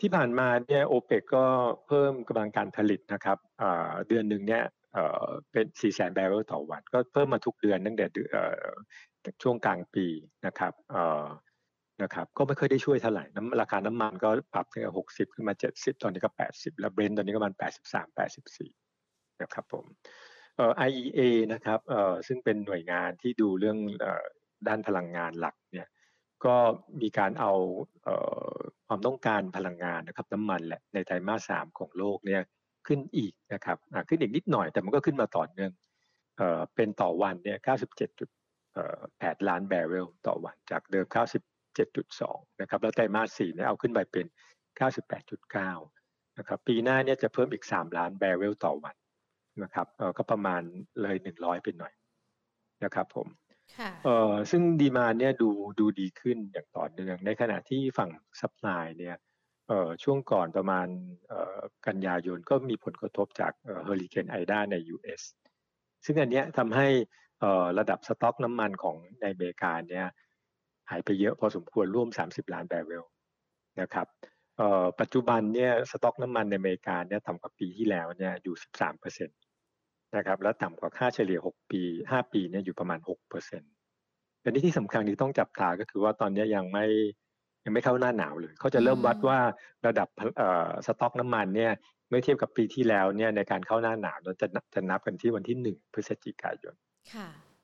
[0.00, 1.44] ที่ผ่านมาเนี่ยโอเปกก็
[1.86, 3.38] เพิ่มกำลังการผลิตนะครับ
[4.08, 4.64] เดือนหนึ่งเนี่ย
[5.52, 8.06] เป็น 4 แสนแบเรลต่อวัน ก็เพิ่มมาทุกเดือนตั้งแต่
[9.42, 10.06] ช่วงกลางปี
[10.46, 10.72] นะครับ
[12.02, 18.70] นะครับ ก็ไม่เคยได้ช่วยเท่าไหร่น้ำราคาน้ำมันก็ปรับตั้งแต่หกสิบขึ้นมาเจ็ดสิบตอนนี้ก็แปดสิบแล้วเบรนตอนนี้ก็มันแปดสิบสามแปดสิบสี่
[19.42, 19.84] นะครับผม
[20.56, 21.20] เอ่อ IEA
[21.52, 24.06] นะครับเอ่อซึ่งเป็นหน่วยงานที่ดูเรื่องอ
[24.68, 25.88] ด้านพลังงานหลักเนี่ย
[26.46, 26.56] ก็
[27.00, 27.52] มีการเอา
[28.04, 28.08] เอ
[28.54, 32.42] อความต้องการพลังงานนะครับน้ำมันแหละในไตรมาสสามของโลกเนี่ย
[32.86, 35.72] ขึ้นอีกนะครับขึ้นอีกนิดหน่อยแต่มันก็ขึ้นมาต่อเนื่อง
[36.38, 37.58] เออเป็นต่อวันเนี่ย
[38.32, 41.06] 97.8 ล้านแบเรลต่อวันจากเดิม
[41.82, 44.26] 97.2 นะครับ แล้วไตรมาส4เนี่ยเอาขึ้นไปเป็น
[45.56, 48.96] 98.9 นะครับ ปีหน้าเนี่ยจะเพิ่มอีก 3 ล้านแบเรลต่อวัน
[49.62, 49.86] นะครับ
[50.18, 50.62] ก็ประมาณ
[51.02, 51.92] เลย 100 เป็นหน่อย
[52.84, 53.26] นะครับผม
[54.04, 59.16] เออซึ่งดีมาเนี่ยดูดูดีขึ้นอย่างต่อเนื่อง ในขณะที่ฝั่งsupply เนี่ย
[59.68, 60.86] เออช่วงก่อนประมาณ
[61.28, 63.52] เออกันยายนก็มีผลกระทบจาก
[63.84, 65.22] เฮอริเคนไอดาใน US
[66.04, 66.88] ซึ่งอันนี้ทำให้
[67.78, 70.06] ระดับสต็อกน้ำมันของในอเมริกาเนี่ย
[70.90, 73.04] หายไปเยอะพอสมควรร่วม 30 ล้านแบเรล
[73.80, 74.06] นะครับ
[75.00, 79.38] ปัจจุบันเนี่ยสต็อกน้ำมันในอเมริกาเนี่ยต่ำกว่าปีที่แล้วเนี่ยอยู่ 13เปอร์เซ็นต์
[80.16, 83.72] นะครับแล้วต่ำกว่าค่าเฉลี่ย 6 ปี 5 ปีเนี่ยอยู่ประมาณ6เปอร์เซ็นต์
[84.40, 86.86] แต่นี้ที่สำคัญที่ต้องจับตาก็คือว่าตอนนี้ยังไม่
[87.64, 89.38] ยังไม่เข้าหน้าหนาวเลย เขาจะเริ่มวัดว่า
[89.86, 90.08] ระดับ
[90.86, 91.72] สต็อกน้ำมันเนี่ย
[92.08, 96.74] เมื่อเทียบกับปีที่แล้วเนี่ยในการเข้าหน้าหนาวเราจะจะนับกันที่วันที่1พฤศจิกายน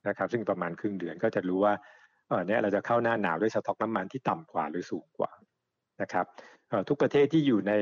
[0.09, 1.75] นะครับซึ่งประมาณครึ่งเดือนก็จะรู้ว่า
[2.29, 5.31] เออเนี่ยเราจะเข้าหน้าหนาวด้วยสต็อกน้ำมันที่ต่ำกว่าหรือสูงกว่า
[6.03, 6.27] นะครับ
[6.89, 7.73] ทุกประเทศที่อยู่ใน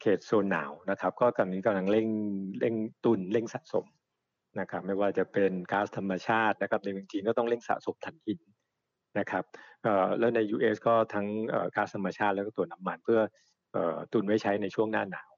[0.00, 2.08] เขตโซนหนาวนะครับ ก็ตอนนี้กำลังเร่ง
[2.60, 3.86] เร่งตุนเร่งสะสม
[4.58, 8.40] นะครับไม่ว่าจะเป็นก๊าซธรรมชาตินะครับในเมืองจีนก็ต้องเร่งสะสมถ่านหิน
[9.18, 9.44] นะครับ
[10.18, 11.26] แล้วใน US ก็ทั้ง
[11.76, 13.20] ก๊าซธรรมชาติแล้วก็ตัวน้ำมันเพื่อ
[14.12, 15.30] ตุนไว้ใช้ในช่วงหน้าหนาว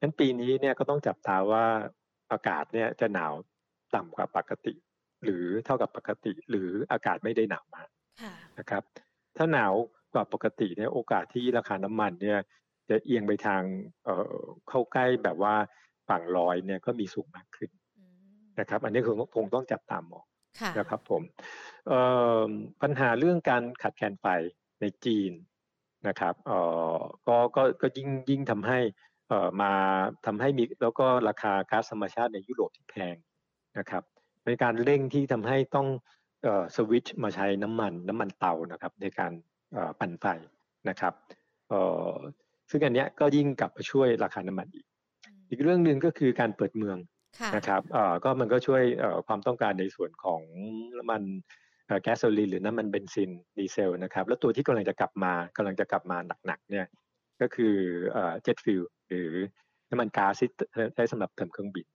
[0.00, 1.64] นั้นปีนี้เนี่ยก็ต้องจับตาว่า
[2.32, 3.32] อากาศเนี่ยจะหนาว
[3.94, 4.74] ต่ำกว่าปกติ
[5.24, 7.88] หรือเท่ากับปกติ หรืออากาศไม่ได้หนาวมาก
[8.58, 8.82] นะครับ
[9.36, 9.72] ถ้าหนาว
[10.14, 12.38] กว่าปกติเนี่ยโอกาสที่ราคาน้ำมันเนี่ย
[12.88, 13.62] จะเอียงไปทาง
[14.04, 15.54] เอ่อเข้าใกล้แบบว่า
[16.08, 17.70] ฝั่งลอยเนี่ยก็มีสูงมากขึ้น
[18.60, 20.24] นะครับ อันนี้คงคงต้องจับตามมอง
[20.78, 21.22] นะครับผม
[22.82, 24.26] ปัญหาเรื่องการขัดแคลนไฟ
[24.80, 25.32] ในจีน
[26.08, 26.58] นะครับเอ่
[26.94, 26.96] อ
[27.28, 28.78] ก็ก็ก็ยิ่งยิ่งทำให้
[29.28, 29.72] เอ่อมา
[30.26, 33.16] ทำให้มีแล้วก็ราคาก๊าซธรรมชาติในยุโรปที่แพง
[33.78, 34.02] นะครับ
[34.46, 35.88] ในการเร่งที่ทำให้ต้อง
[36.76, 39.32] สวิตช์มาใช้น้ำมันน้ำมันเตานะครับในการ
[40.00, 40.26] ปั่นไฟ
[40.88, 41.14] นะครับ
[42.70, 44.86] ซึ่งอันนี้ก็ยิ่งกลับมาช่วยราคาน้ำมันอีก
[45.50, 46.98] อีกเรื่องหนึ่งก็คือการเปิดเมือง
[47.56, 47.82] นะครับ
[48.24, 48.82] ก็มันก็ช่วย
[49.26, 50.40] ความต้องการในส่วนของ
[50.98, 51.22] น้ำมัน
[52.02, 56.86] แก๊สโซลีนหรือน้ำมันเบนซินดีเซลนะครับ แล้วตัวที่กำลังจะกลับมากำลังจะกลับมาหนักๆเนี่ย
[57.40, 57.74] ก็คือ
[58.42, 59.30] jet fuel หรือ
[59.90, 60.48] น้ำมันก๊าดที่
[60.94, 61.86] ใช้สำหรับเติมเครื่องบิน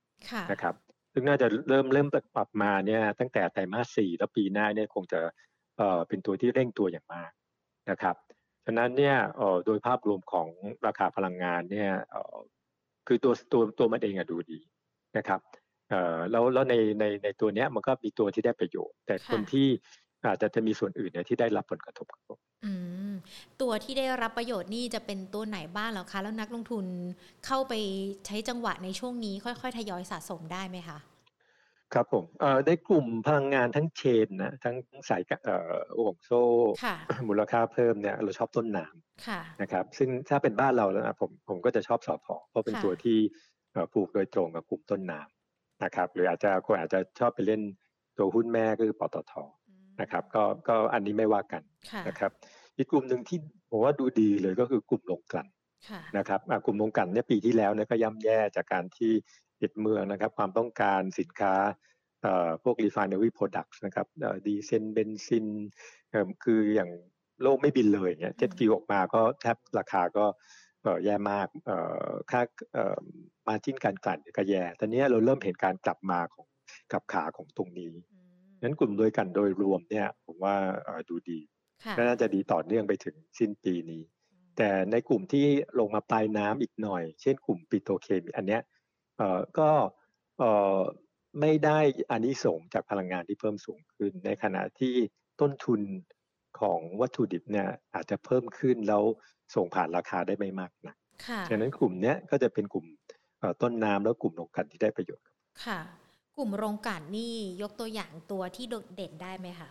[0.52, 0.74] นะครับ
[1.12, 5.20] ซึ่งน่าจะเริ่มเริ่มปรับมาเนี่ยตั้งแต่ไตรมาสสี่แล้วปีหน้าเนี่ยคงจะ
[5.78, 7.30] เอ่อเป็นตัวที่เร่งตัวอย่างมาก
[7.90, 8.16] นะครับ
[8.64, 10.48] ฉะนั้นเนี่ยเอ่อโดยภาพรวมของ
[10.86, 12.36] ราคาพลังงานเนี่ยเอ่อ
[13.06, 14.60] คือตัวตัวตัวมันเองอะดูดี
[15.16, 15.40] นะครับ
[15.90, 19.66] เอ่อแล้วแล้วในในในตัวเนี้ยมันก็มีตัวที่ได้ประโยชน์ แต่คนที่
[20.24, 22.72] อาจจะจะมีส่วนอื่นเนี่ยที่ได้รับผลกระทบครับอื
[23.10, 23.12] ม
[23.60, 26.86] ตัวที่ได้รับประโยชน์นี่จะเป็นตัวไหนบ้างแล้วคะ แล้วนักลงทุน
[27.46, 27.72] เข้าไป
[28.26, 30.98] ใช้จังหวะในช่วงนี้ค่อยๆ ทยอยสะสมได้ไหมคะ
[31.94, 34.76] ครับผมเอ่อในกลุ่มพลังงานทั้งเชนนะทั้ง
[35.08, 36.42] สายเอ่อห่วงโซ่
[37.28, 43.18] มูลค่าเพิ่มเนี่ยเราชอบต้นน้ำนะครับซึ่งถ้าเป็นบ้านเราแล้วนะผมผมก็จะชอบสอพอเพราะเป็นตัวที่
[43.92, 47.62] ผูกโดยตรงกับกลุ่มต้นน้ำนะครับ หรืออาจจะคนอาจจะชอบไปเล่น
[48.16, 49.32] ตัวหุ้นแม่ก็คือปตท
[50.00, 51.62] นะครับก็ก็อันนี้ไม่ว่ากัน
[52.08, 52.30] นะครับ
[52.76, 53.38] อีกกลุ่มหนึ่งที่
[53.70, 55.48] ผมว่าดูดีเลยก็คือกลุ่มลงกลั่น
[56.18, 59.12] นะครับกลุ่มลงกลั่นเนี่ยปีที่แล้วเนี่ยก็ย่ำแย่จากการที่
[59.60, 61.54] ปิดเมืองนะครับ ความต้องการสินค้า
[62.62, 64.06] พวก refinery products นะครับ
[64.46, 65.46] ดีเซนเบนซิน
[66.44, 66.90] คืออย่าง
[67.42, 70.24] โลกไม่บินเลยเนี่ยเจ็ตฟิวออกมาก็แทบราคาก็
[71.04, 71.46] แย่มาก
[72.30, 72.42] ค่า
[73.48, 76.46] มาจิ้นการกลั่นก็แย่ตอนนี้เราเริ่มเห็นการกลับมาของ
[76.92, 77.92] กับขาของตรงนี้
[78.62, 80.56] นั้นกลุ่มโดยกันโดยรวมเนี่ยผมว่า
[81.08, 81.40] ดูดี
[81.96, 84.02] ก็น่าจะดีต่อเนื่องไปถึงสิ้นปีนี้
[84.56, 85.46] แต่ในกลุ่มที่
[85.78, 88.62] ลงมาปลายน้ำอีกหน่อย เช่นกลุ่มปิโตเคมีอันเนี้ย
[89.16, 89.70] เอ่อก็
[90.38, 90.80] เอ่อ
[91.40, 91.78] ไม่ได้
[92.10, 94.94] อานิสงจากพลังงานที่เพิ่มสูงขึ้น ในขณะที่
[95.40, 95.80] ต้นทุน
[96.60, 99.02] ของวัตถุดิบเนี่ยอาจจะเพิ่มขึ้นแล้ว
[99.54, 100.94] ส่งผ่านราคาได้ไม่มากนะ
[101.48, 102.86] ฉะนั้นกลุ่มนี้ก็จะเป็นกลุ่ม
[103.62, 105.26] ต้นน้ำแล้วกลุ่มโรงกลั่นที่ได้ประโยชน์
[105.64, 105.80] ค่ะ
[106.36, 109.70] กลุ่มโรงกลั่นนี่ยกตัวอย่างตัวที่โดดเด่นได้ไหมคะ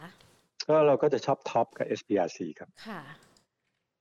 [0.68, 3.02] ก็เราก็จะชอบท็อปกับ SPRC ครับค่ะ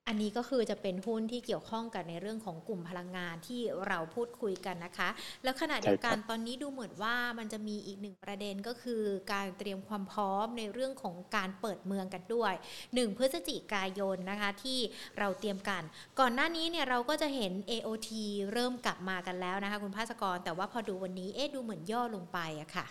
[0.08, 5.08] อันนี้ก็คือจะเป็นหุ้นที่เกี่ยวข้องกับในเรื่องของกลุ่มพลังงานที่เราพูดคุยกันนะคะ
[5.44, 12.52] แล้วขณะเดียวกันตอนนี้ดูเหมือนว่ามันจะมีอีกหนึ่งประเด็นก็คือการเตรียมความพร้อมในเรื่องของการเปิดเมืองกันด้วย
[12.86, 14.78] 1 พฤศจิกายนนะคะที่
[15.18, 15.82] เราเตรียมกัน
[16.20, 18.10] ก่อนหน้านี้เนี่ยเราก็จะเห็น AOT
[18.52, 22.86] เริ่มกลับมากันแล้วนะคะคุณภาสกร แต่ว่าพอดูวันนี้เอ๊ะดูเหมือนย่อลงไปอะค่ะ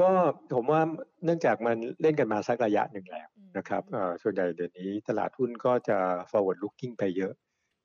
[0.00, 0.10] ก็
[0.54, 0.80] ผมว่า
[1.24, 3.82] เนื่องจากมันเล่นกันมาสักระยะหนึ่งแล้วนะครับ
[4.22, 5.98] ส่วนใหญ่เดี๋ยวนี้ตลาดหุ้นก็จะ
[6.30, 7.32] forward looking ไปเยอะ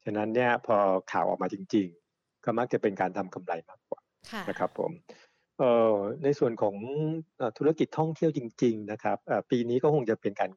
[0.04, 0.78] ฉะนั้นเนี่ยพอ
[1.12, 4.02] ข่าวออกมาจริง ๆ ก็มักจะเป็นการทำกำไรมากกว่า
[4.50, 4.91] นะครับผม
[6.24, 6.76] ในส่วนของ
[7.58, 9.17] ธุรกิจท่องเที่ยวจริง ๆ นะครับ
[9.52, 10.52] ปีนี้ก็คงจะเป็นการ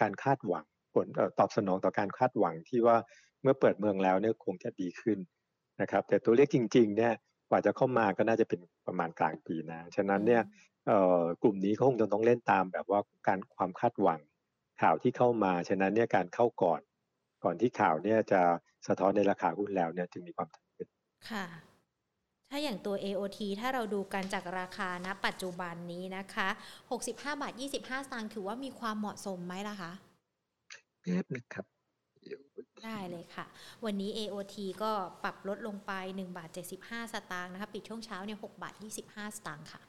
[0.00, 1.06] การคาดหวังผล
[1.38, 2.96] ตอบสนองต่อการคาดหวังที่ว่า
[3.42, 5.18] เมื่อเปิดเมืองแล้วเนี่ยคงจะดีขึ้น
[5.80, 7.12] นะครับ แต่ตัวเลขจริง ๆ เนี่ย
[7.50, 10.42] กว่าจะเข้ามาก็น่าจะเป็นประมาณกลางปีนะ ฉะนั้นเนี่ย
[11.42, 14.20] กลุ่มนี้เขาคงจะต้องเล่นตามแบบว่าการความคาดหวัง
[14.82, 16.80] ข่าวที่เข้ามา ฉะนั้นเนี่ยการเข้าก่อน
[17.44, 18.42] ก่อนที่ข่าวเนี่ยจะ
[18.86, 20.86] สะท้อนในราคาหุ้นแล้วเนี่ยจึงมีความสำคัญ
[21.30, 21.46] ค่ะ
[22.50, 26.48] ถ้าอย่างตัว AOT ถ้าเราดูกันจากราคาณปัจจุบันนี้นะคะ
[26.90, 29.92] 65 บาท 25 สตางค์ถือว่ามีความเหมาะสมไหมล่ะคะ
[31.02, 31.64] แป๊บนะครับ
[32.84, 33.44] ได้เลยค่ะ
[33.84, 36.48] วันนี้ AOT ก็ปรับลดลงไป 1 บาท
[36.80, 38.74] 75 สตางค์นะคะ ปิดช่วงเช้าเนี่ย6บาท
[39.06, 39.82] 25 สตางค์ค่ะ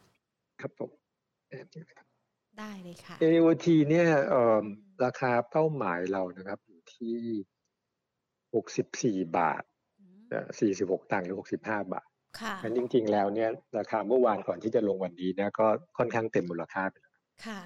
[0.61, 0.91] ครับผม
[2.59, 4.07] ได้เลยค่ะ AOT เนี่ย
[5.05, 7.17] ราคาเป้าหมายเรานะครับอยู่ที่
[8.55, 9.63] หกสิบสี่บาท
[10.59, 12.07] สี่สิบหกตังค์หรือหกสิบห้าบาท
[12.39, 15.67] ค่ะนั้นจริง ๆ แล้วเนี่ยราคาเมื่อวานก่อนที่จะลงวันนี้เนี่ยก็
[15.97, 17.13] ค่อนข้างเต็มมูลค่าไปแล้ว
[17.45, 17.61] ค่ะ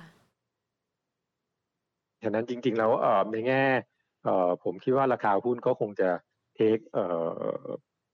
[2.24, 3.64] ฉะนั้นจริง ๆ แล้วเอ่อในแง่
[4.24, 6.10] เอ่อผมคิดว่าราคาหุ้นก็คงจะ
[6.56, 7.06] เทคเอ่
[7.64, 7.66] อ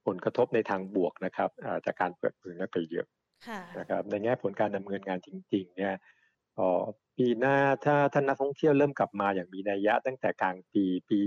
[0.06, 1.50] ผลกระทบในทางบวกนะครับ
[1.86, 3.06] จากการเปิดเผยไปเยอะ
[3.78, 5.94] นะครับในแง่ผลการดำเนินงานจริง ๆ เนี่ย
[7.16, 11.20] ปีหน้าถ้าท่านนักท่องเที่ยวเริ่มกลับมาอย่างมีนัยยะตั้งแต่กลางปีปี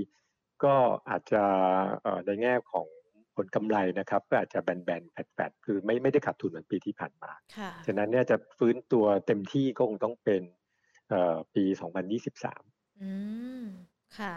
[0.64, 0.76] ก็
[1.10, 1.44] อาจจะ
[2.26, 2.88] ในแง่ของ
[3.36, 7.32] ผลกำไรนะครับก็อาจจะแบนๆแผดๆคือไม่ไม่ได้ขาดทุนเหมือนปีที่ผ่านมา
[7.86, 10.42] ฉะนั้นเนี่ยจะฟื้นตัวเต็มที่ก็คงต้องเป็น
[11.56, 11.64] ปี
[12.32, 13.12] 2023 อื
[13.62, 13.64] ม
[14.18, 14.36] ค่ะ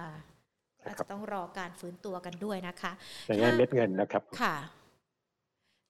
[0.84, 2.92] อาจจะต้องรอการฟื้นตัวกันด้วยนะคะ
[3.26, 4.54] ในแง่เม็ดเงินนะครับ ค่ะ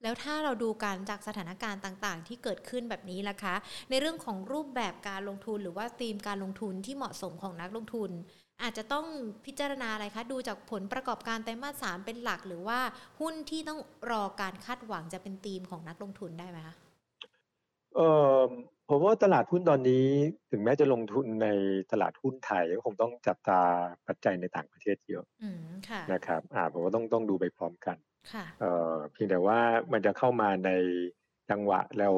[0.05, 3.55] แล้วถ้าเราดูการจากสถานการณ์ต่างๆ ที่เกิดขึ้นแบบนี้ล่ะคะ
[3.89, 8.11] ในเรื่องของรูปแบบการลงทุนหรือว่าธีมการลงทุนที่เหมาะสมของนักลงทุน
[8.61, 9.05] อาจจะต้อง
[9.45, 12.79] พิจารณาอะไรคะ ดูจากผลประกอบการไตรมาสสามเป็นหลัก หรือว่า
[13.19, 13.79] หุ้นที่ต้อง
[14.11, 16.75] รอการคาดหวังจะเป็นธีมของนักลงทุนได้ไหมคะ
[17.95, 18.01] เอ
[18.39, 18.41] อ
[18.89, 20.05] ผมว่าตลาดหุ้นตอนนี้
[20.51, 21.47] ถึงแม้จะลงทุนใน
[21.91, 23.61] ตลาดหุ้นไทยก็คงต้องจับตา
[24.07, 25.25] ปัจจัยในต่างประเทศเยอะ
[26.11, 27.97] นะครับ อ่าผมว่าต้องต้องดูไปพร้อมกัน
[28.59, 29.59] เอ่อเพียงแต่ว่า
[29.91, 30.71] มันจะเข้ามาใน
[31.49, 32.15] จังหวะแล้ว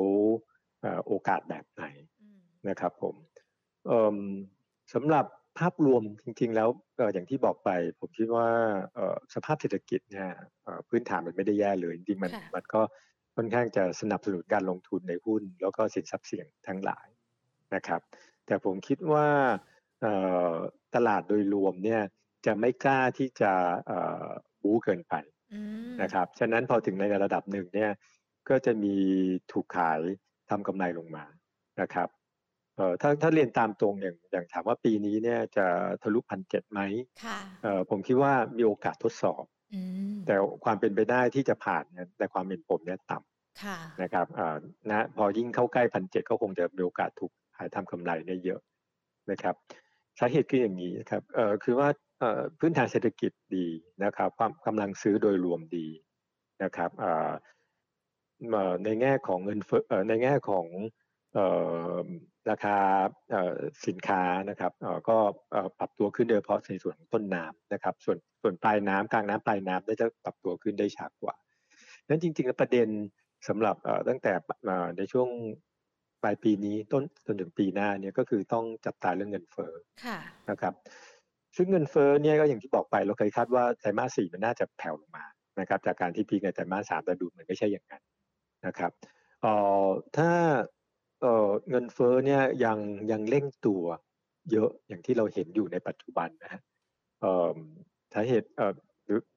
[1.08, 1.84] โอกาสแบบไหน
[2.70, 3.16] นะครับผม
[4.94, 5.26] สำหรับ
[5.60, 6.70] ภาพรวมจริง ๆ แล้ว
[7.14, 8.48] อย่างที่บอกไป ผมคิดว่า
[9.34, 10.30] สภาพเศรษฐกิจเนี่ย
[10.90, 12.82] พื้นฐานมันไม่ได้แย่เลยจริงๆมันมันก็
[13.36, 17.08] ค่อนข้างจะสนับสนุนการลงทุนในหุ้น แล้วก็สินทรัพย์เสี่ยงทั้งหลาย
[17.76, 18.02] นะครับ
[18.46, 19.28] แต่ผมคิดว่า
[20.96, 22.02] ตลาดโดยรวมเนี่ย
[22.46, 23.52] จะไม่กล้าที่จะ
[24.62, 25.16] บู๊เกินไป
[26.02, 27.92] นะครับฉะนั้นพอถึงในระดับหนึ่งเนี่ย
[28.50, 28.96] ก็จะมี
[29.52, 30.00] ถูกขาย
[30.50, 31.26] ทำกำไรลงมา
[31.82, 32.10] นะครับ
[32.76, 35.66] เอ่อถ้าถ้าเรียนตามตรงอย่างอย่างถามว่าปีนี้เนี่ยจะ
[36.04, 36.82] ทะลุพันเจ็ดไหม
[37.24, 39.44] ค่ะเอ่อผมคิดว่ามีโอกาสทดสอบ
[40.26, 44.58] แต่ความเป็นไปได้ที่จะผ่านเนี่ยแต่ความเป็นผมเนี่ยต่ำนะครับอ่า
[44.90, 48.60] นะพอยิ่งเข้าใกล้พันเจ็ดก็คงจะมีโอกาสถูกหายทำกำไรเนี่ยเยอะ
[49.32, 49.56] นะครับ
[50.20, 52.07] สาเหตุคืออย่างนี้นะครับเอ่อคือว่าเอ่อ
[52.60, 53.68] พื้นฐานเศรษฐกิจดี
[54.04, 55.88] นะครับความกำลังซื้อโดยรวมดี
[56.64, 57.32] นะครับอ่า
[58.84, 60.66] ในแง่ของเงินเฟ้อในแง่ของ
[62.50, 62.78] ราคา
[63.88, 64.72] สินค้านะครับ
[65.10, 65.18] ก็
[65.80, 71.36] ปรับตัวขึ้นโดยเฉพาะในส่วนของต้นน้ำนะครับ ส่วนส่วนปลายน้ำกลางน้ำปลายน้ำได้จะปรับตัวขึ้นได้ช้ากว่า
[72.08, 72.88] นั้นจริงๆประเด็น
[73.48, 73.76] สำหรับ
[74.10, 74.34] ตั้งแต่
[74.98, 75.30] ในช่วง
[76.24, 79.74] ปลายปีนี้ต้นจนถึงปีหน้าเนี่ยก็คือต้องจับตาเรื่องเงินเฟ้อ
[80.50, 80.74] นะครับ
[81.58, 85.26] ซึ่งเงินเฟ้อเนี่ยก็อย่างที่บอกไปเราเคยคาดว่าไตรมาสสี่มันน่าจะแผ่วลงมา
[85.60, 88.04] นะครับจากการที่พีในไตรมาสสามแต่ดูเหมือนไม่ใช่อย่างนั้น
[88.66, 88.92] นะครับ
[89.42, 89.54] เอ่
[89.86, 90.32] อถ้า
[91.22, 92.78] เอ่อเงินเฟ้อเนี่ยยัง
[93.12, 93.84] ยังเร่งตัว
[94.52, 96.62] เยอะอย่างที่เราเห็นอยู่ในปัจจุบันนะฮะ
[97.22, 97.56] เอ่อ
[98.14, 98.74] สาเหตุเอ่อ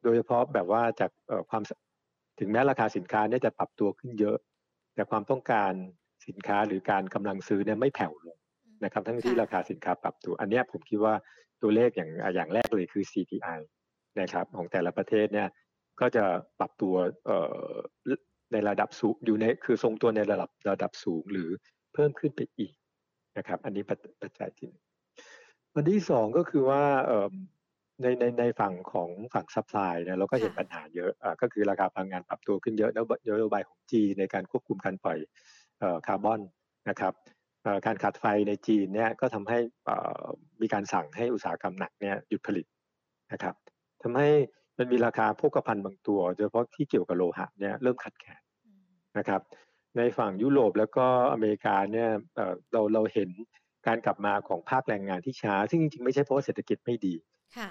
[0.04, 1.62] โดยเฉพาะแบบว่าจากเอ่อความ
[2.40, 4.36] ถึงแม้ราคาสินค้าเนี่ยจะปรับตัวขึ้นเยอะ
[4.94, 5.72] แต่ความต้องการ
[6.26, 8.38] สินค้าหรือการกำลังซื้อเนี่ยไม่แผ่วลง
[8.84, 11.14] นะครับทั้งที่ราคาสินค้าปรับตัว อันนี้ผมคิดว่า
[11.62, 13.60] ตัวเลขอย่างอย่างแรกเลยคือ CPI
[14.20, 15.48] นะครับของแต่ละประเทศเนี่ย
[16.00, 16.24] ก็จะ
[16.58, 16.94] ปรับตัว
[17.26, 17.72] เอ่อ
[18.52, 21.48] ในระดับสูงอยู่ในคือทรงตัวในระดับระดับสูงหรือ
[21.94, 22.72] เพิ่มขึ้นไปอีก
[23.38, 23.82] นะครับ อันนี้
[24.22, 24.84] ปัจจัยที่หนึ่ง
[25.74, 26.82] อันที่สองก็คือว่า
[28.02, 31.10] ในในในฝั่งของฝั่ง supply เนี่ยเราก็เห็นปัญหาเยอะ
[31.42, 35.18] ก็คือราคาพลังงานปรับตัวขึ้นเยอะแล้วนโยบายของจีนในการควบคุมการปล่อย
[36.06, 36.40] คาร์บอน
[36.88, 37.12] นะครับ
[37.86, 39.58] การขาดไฟในจีนเนี่ยก็ทำให้
[40.60, 42.66] มีการสั่งให้อุตสาหกรรมหนักเนี่ยหยุดผลิต
[43.32, 43.54] นะครับ
[44.02, 44.28] ทำให้
[44.78, 48.42] มันมีราคาโภคภัณฑ์บางตัวโดยเฉพาะที่เกี่ยวกับโลหะเนี่ยเริ่มขาดแคลน
[49.18, 49.40] นะครับ
[49.96, 52.08] ในฝั่งยุโรปแล้วก็อเมริกาเนี่ย
[52.72, 53.28] เราเราเห็น
[53.86, 57.14] การกลับมาของภาคแรงงานที่ช้า ซึ่งจริงๆไม่ใช่เพราะเศรษฐกิจไม่ดี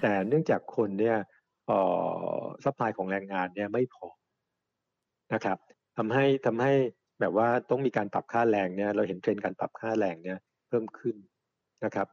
[0.02, 1.17] แต่เนื่องจากคนเนี่ย
[2.63, 4.08] supply ของแรงงานเนี่ยไม่พอ
[5.34, 5.58] นะครับ
[5.97, 6.73] ทำให้ทำให้
[7.19, 11.15] แบบว่าต้องมีการปรับค่าแรงเนี่ยเราเห็นเทรนด์การปรับค่าแรงเนี่ยเพิ่มขึ้น
[11.86, 12.08] นะครับ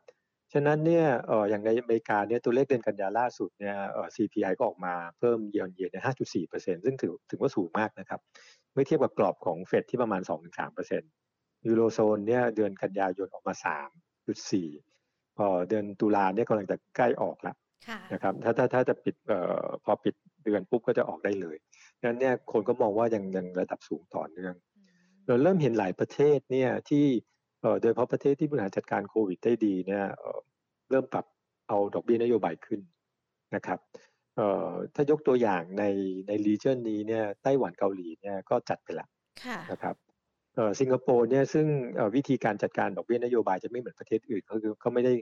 [0.53, 8.21] ฉะนั้นเนี่ยเอออย่างในอเมริกาเนี่ยตัวเลขเดือนกันยาล่าสุดเนี่ยเออ CPI ก็ออกมาเพิ่ม year year เนี่ย5.4เปอร์เซ็นต์ซึ่งถือถือว่าสูงมากนะครับ
[8.73, 11.11] เมื่อเทียบกับกรอบของเฟดที่ประมาณ 2-3เปอร์เซ็นต์
[11.67, 13.55] ยูโรโซนเนี่ยเดือนกันยายนออกมา
[14.27, 17.57] 3.4พอเดือนตุลาเนี่ยกำลังจะใกล้ออกแล้ว
[18.13, 20.15] นะครับถ้าถ้าถ้าจะปิดเอ่อพอปิด
[20.45, 21.57] เดือนปุ๊บก็จะออกได้เลย
[21.99, 24.55] ดังนั้นเนี่ยคนก็มองว่ายังยังระดับสูงต่อเนื่อง
[25.27, 27.05] เราเริ่มเห็นหลายประเทศเนี่ยที่
[27.81, 30.05] โดยเฉพาะประเทศที่บริหารจัดการโควิดได้ดีเนี่ย
[30.91, 31.27] เริ่มปรับ
[31.69, 32.81] เอาดอกเบี้ยนโยบายขึ้น
[33.55, 33.79] นะครับ
[34.95, 35.85] ถ้ายกตัวอย่างใน
[36.29, 39.07] ในรีเจนนี้เนี่ยไต้หวันเกาหลีเนี่ยก็จัดไปละ
[39.73, 39.95] นะครับ
[40.81, 41.67] สิงคโปร์เนี่ยซึ่ง
[42.17, 45.13] วิธีการจัดการดอกเบี้ยนโยบายจะไม่เหมือนประเทศอื่นเขาคือเขาไม่ได้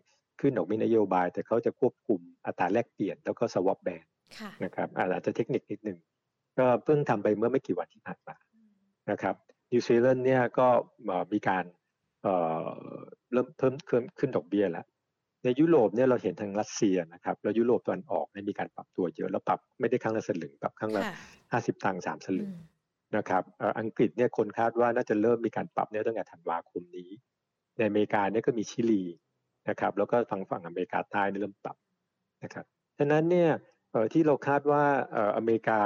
[0.41, 4.05] ขึ้นดอกเบี้ยนโยบาย แต่เขาจะควบคุมอัตราแลกเปลี่ยนแล้วก็สวอปแบน
[4.65, 5.99] นะครับอาจจะเทคนิคนิดหนึ่ง
[6.59, 8.37] ก็เพิ่งทำไปเมื่อไม่กี่วันที่ผ่านมา
[9.11, 9.35] นะครับ
[9.73, 10.69] นิวซีแลนด์เนี่ยก็
[11.33, 11.65] มีการ
[13.33, 14.87] เริ่มเพิ่มขึ้นขึ้นดอกเบี้ยแล้ว
[15.45, 21.03] ในยุโรปเนี่ยเราเห็นทางรัสเซียนะครับแล้วยุโรปตะวันออกเนี่ยมีการปรับตัวเยอะแล้วปรับไม่ได้ครั้งละสลึงปรับครั้งละ
[21.53, 22.53] ห้าสิบตังค์สามสลึง
[23.17, 23.43] นะครับ
[23.81, 27.11] อังกฤษเนี่ยคนคาดว่าน่าจะเริ่มมีการปรับเนี่ยตั้งแต่ธันวาคมนี้
[27.77, 29.03] ในอเมริกาเนี่ยก็มีชิลี
[29.69, 31.77] นะครับแล้วก็ฝั่งฝั่งอเมริกาใต้เริ่มปรับ
[32.43, 32.65] นะครับ
[32.99, 33.51] ฉะนั้นเนี่ย
[34.13, 34.85] ที่เราคาดว่า
[35.37, 35.81] อเมริกา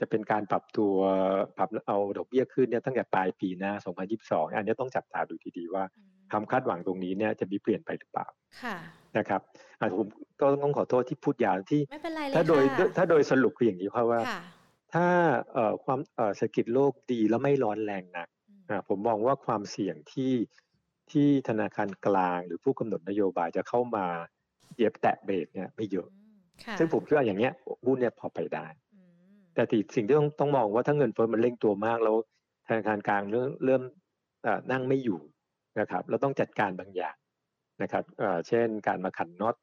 [0.00, 0.94] จะเป็นการปรับตัว
[1.56, 3.72] ปรับเอาดอกเบี้ยขึ้นเนี่ยตั้งแต่ปลายปีหน้า
[4.10, 5.84] 2022 อันนี้ต้องจับตาดูดีๆว่า
[6.32, 8.26] คำคาดหวังตรงนี้เนี่ยจะมีเปลี่ยนไปหรือเปล่า
[9.18, 9.40] นะครับ
[9.80, 10.08] อาผม
[10.40, 11.82] ก็ต้องขอโทษที่พูดยาวที่
[12.34, 12.62] ถ้าโดย
[12.96, 14.20] ถ้าโดยสรุปคืออย่างนี้เพราะว่า
[14.94, 15.06] ถ้า
[15.84, 16.00] ความ
[16.36, 18.28] เศรษฐกิจโลกดีแล้วไม่ร้อนแรงนัก
[18.88, 20.32] ผมมองว่าความเสี่ยงที่
[21.12, 24.06] ที่ธนาคารกลางหรือผู้กำหนดนโยบายจะเข้ามา
[24.76, 26.08] เย็บแตะเบรกเนี่ยไม่เยอะ
[26.78, 27.52] ซึ่งผมคิดว่าอย่างเนี้ย
[27.86, 28.66] หุ้นเนี่ยพอไปได้
[29.54, 32.16] แต่ที่สิ่งที่ต้องต้องมองว่าถ้าเงินเฟ้อมันเร่งตัวมากแล้ว
[32.66, 33.82] ธนาคารกลางเริ่มเริ่ม
[34.70, 35.20] นั่งไม่อยู่
[35.80, 37.16] นะครับเราต้องจัดการบางอย่าง
[37.82, 38.04] นะครับ
[38.48, 39.54] เช่นการมาขันน็อต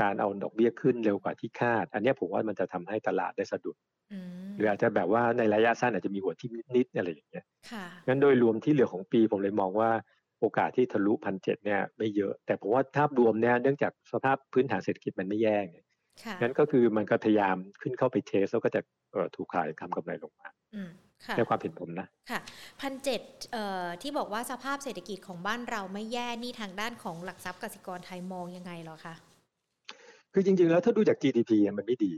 [0.00, 3.76] การเอาดอกเบี้ยขึ้นเร็วกว่าที่คาด อันนี้ผมว่ามันจะทำให้ตลาดได้สะดุด
[4.56, 7.44] หรืออาจจะแบบว่าในระยะสั้นอาจจะมีหัวที่นิดๆอะไรอย่างเงี้ย
[8.06, 9.90] งั้นโดยรวมที่เหลือของปีผมเลยมองว่า
[10.40, 15.78] โอกาสที่ทะลุพันเจ็ดเนี่ยไม่เยอะ แต่ผมว่าภาพรวมเนี่ยเนื่องจากสภาพพื้นฐานเศรษฐกิจมันไม่แย่ไง
[16.40, 18.80] งั้นก็คือมันก็พยายามขึ้นเข้าไปเทสแล้วก็จะ
[19.36, 20.48] ถูกขายทำกำไรลงมา
[21.36, 22.40] ในความเห็นผมนะ ค่ะ
[22.80, 23.20] พันเจ็ด
[24.02, 29.14] ที่บอกว่าสภาพเศรษฐกิจของบ้านเราไม่แย่นี่ทางด้านของหลักทรัพย์กสิกรไทยมองยังไงหรอคะ
[30.32, 32.12] คือจริง ๆ แล้วถ้าดูจาก GDP มันไม่ดี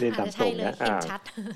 [0.00, 0.74] เรียนตามตรงนะ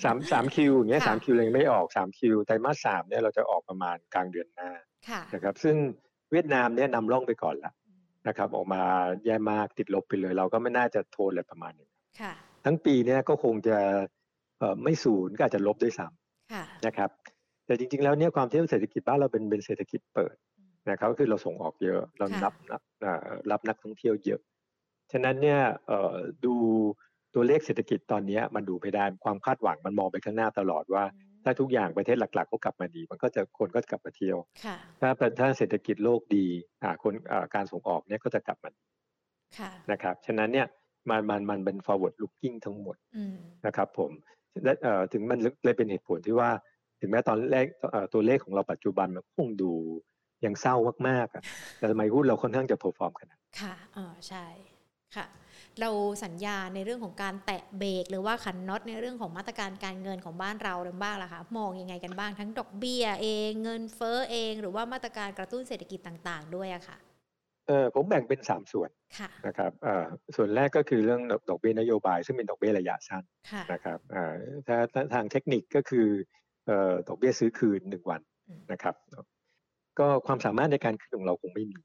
[0.05, 4.71] สามสามคิวอย่างเงี้ยสามคิวยังไม่ออกสามคิวไตรมาสสามเนี่ยเราจะออกประมาณกลางเดือนหน้า
[5.35, 5.77] นะครับ ซึ่ง
[6.33, 7.73] เวียดนามเนี่ยนำร่องไปก่อนละ
[8.29, 8.83] นะครับ ออกมา
[9.25, 11.89] แย่มากติดลบไปเลย เราก็ไม่น่าจะโทนอะไรประมาณนี้
[12.65, 13.79] ทั้งปีเนี่ยก็คงจะ
[14.83, 17.11] ไม่ศูนย์ก็อาจจะลบด้วยซ้ำนะครับ
[17.67, 20.35] แต่จริง ๆ แล้วเนี่ยความที่เศรษฐกิจบ้านเราเป็นเป็นเศรษฐกิจเปิด
[20.91, 24.41] นะครับก็คือเราส่งออกเยอะเรารับรับนักท่องเที่ยวเยอะ
[25.13, 25.61] ฉะนั้นเนี่ย
[26.45, 26.55] ดู
[27.35, 31.05] ตัวเลขเศรษฐกิจตอนนี้มันดูไม่ได้ความคาดหวังมันมองไปข้างหน้าตลอดว่า
[31.45, 34.39] ถ้าทุกอย่างประเทศหลักๆเขากลับมาดี มันก็จะคนก็กลับมาเที่ยว
[35.01, 36.47] ถ้าถ้าเศรษฐกิจโลกดี
[36.83, 38.71] อ่าคนอ่าการส่งออกเนี่ยก็จะกลับมา
[39.93, 40.67] นะครับฉะนั้นเนี่ย
[41.11, 42.97] มันมันมันเป็น forward looking ทั้งหมด
[43.67, 44.11] นะครับผม
[44.65, 44.73] และ
[45.13, 46.51] ถึงมันเลยเป็นเหตุผลที่ว่า
[47.01, 47.67] ถึงแม้ตอนแรก
[48.13, 49.73] ตัวเลขของเราปัจจุบันมันคงดู
[50.45, 50.77] ยังเศร้า
[51.09, 51.43] มากๆอะ
[51.79, 54.47] แต่ทำไมหุ้นเราค่อนข้างจะ perform ขนาดค่ะอ๋อใช่
[55.17, 55.27] ค่ะ
[55.81, 55.91] เรา
[56.25, 66.97] สัญญาในเรื่องของการแตะเบรกหรือว่าขันน็อตในเรื่องของมาตรการการเงินของบ้านเราเรื่องบ้างล่ะคะมองยังไงกันบ้างทั้งดอกเบี้ยเองเงินเฟ้อเอง หรือว่ามาตรการกระตุ้นเศรษฐกิจต่าง ๆ ด้วยอะค่ะ
[67.67, 68.91] เออผมแบ่งเป็นสามส่วน
[69.47, 70.05] นะครับเอ่อ
[70.37, 73.25] ส่วนแรกก็คือเรื่องดอกเบี้ยนโยบาย ซึ่งเป็นดอกเบี้ยระยะสั้น
[73.73, 74.33] นะครับอ่า
[74.67, 74.79] ถ้า
[75.15, 76.09] ทางเทคนิคก็คือ
[76.67, 78.21] เอ่อดอกเบี้ยซื้อคืนหนึ่งวัน
[78.73, 78.95] นะครับ
[79.99, 81.79] ก็ความสามารถในการขึ้นของเราคงไม่มี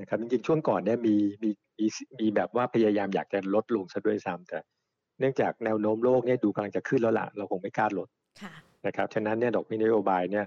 [0.00, 1.86] นะครับจริงๆช่วงก่อนเนี่ยมีมีมี
[2.20, 4.58] มีแบบว่าพยายามอยากจะลดลงซะด้วยซ้ำแต่
[5.18, 8.08] เนื่องจากแนวโน้มโลกเนี่ยดูกำลังจะขึ้นแล้วล่ะเราคงไม่กล้าลด
[8.86, 10.46] นะครับฉะนั้นเนี่ยดอกเบี้ยนโยบายเนี่ย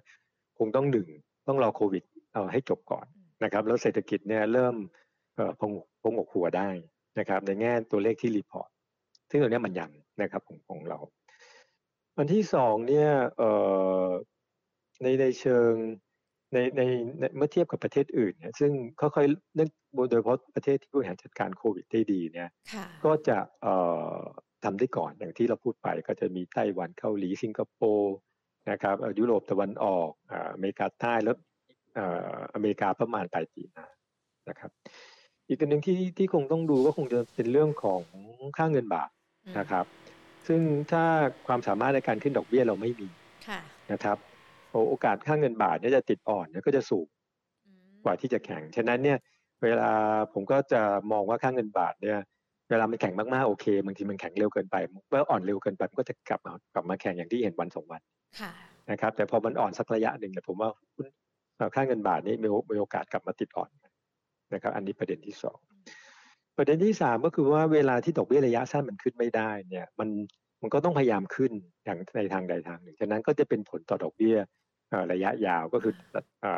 [0.58, 1.08] คงต้องหนึ่ง
[1.48, 3.06] ต้องรอโควิดเอาให้จบก่อน
[3.44, 4.76] นะครับแล้วเศรษฐกิจเนี่ยเริ่ม
[5.36, 6.70] เอ่อผงกผงกหัวได้
[7.20, 8.70] นะครับในแง่ตัวเลขที่ report
[9.30, 11.00] ซึ่งตัวนี้มันยังนะครับของของเรา
[12.18, 13.52] อันที่สองเนี่ยเอ่
[14.04, 14.06] อ
[15.02, 15.74] ในในเชิง
[16.54, 16.82] ในใน
[17.38, 19.70] เมื่อเทียบกับประเทศอื่นเนี่ยซึ่งค่อยๆเนื่อง
[20.10, 22.50] โดยเฉพาะประเทศที่บริหารจัดการโควิดได้ดีเนี่ย
[23.06, 23.76] ก็จะเอ่
[24.16, 24.20] อ
[24.64, 28.16] ทำได้ก่อนอย่างที่เราพูดไปก็จะมีไต้หวันเกาหลีสิงคโปร์
[28.72, 30.10] นะครับยุโรปตะวันออก
[30.54, 31.36] อเมริกาใต้แล้ว
[32.54, 33.88] อเมริกาประมาณปลายปีหน้า
[34.50, 34.72] นะครับ
[35.48, 38.02] อีกอันหนึ่งที่ที่คงต้องดูก็คงจะเป็นเรื่องของ
[38.58, 39.10] ค่าเงินบาท
[39.60, 39.86] นะครับ
[40.48, 40.62] ซึ่ง
[40.92, 41.04] ถ้า
[41.48, 43.08] ความสามารถในการขึ้นดอกเบี้ยเราไม่มี
[43.92, 44.18] นะครับ
[44.90, 47.08] โอกาสค่าเงินบาทเนี่ยจะติดอ่อนเนี่ยก็จะสูง
[48.04, 49.18] กว่าที่จะแข็ง ฉะนั้นเนี่ย
[49.64, 49.92] เวลา
[50.34, 50.82] ผมก็จะ
[51.12, 52.20] มองว่าค่าเงินบาทเนี่ย
[52.70, 54.76] เวลามันแข็งมากๆโอเคบางทีมันแข็งเร็วเกินไป
[55.10, 58.02] เมื่ออ่อนเร็วเกินไปมันก็จะกลับมากลับมาแข็งอย่างที่เห็นวันสองวัน
[58.92, 60.70] นะครับแต่พอมันอ่อนสักระยะหนึ่งเนี่ยผมว่า
[61.76, 63.70] ค่าเงินบาทนี้มีมีโอกาสกลับมาติดอ่อน
[64.54, 65.60] นะครับ อันนี้ประเด็นที่สอง
[66.58, 70.10] ประเด็นที่สามก็คือว่าเวลาที่ดอกเบี้ยระยะสั้นมันขึ้นไม่ได้เนี่ย มัน
[70.62, 71.52] มันก็ต้องพยายามขึ้น
[71.86, 74.38] อย่างในทางใดทางหนึ่งฉะนั้นก็จะเป็นผลต่อดอกเบี้ย
[75.12, 75.94] ระยะยาวก็คือ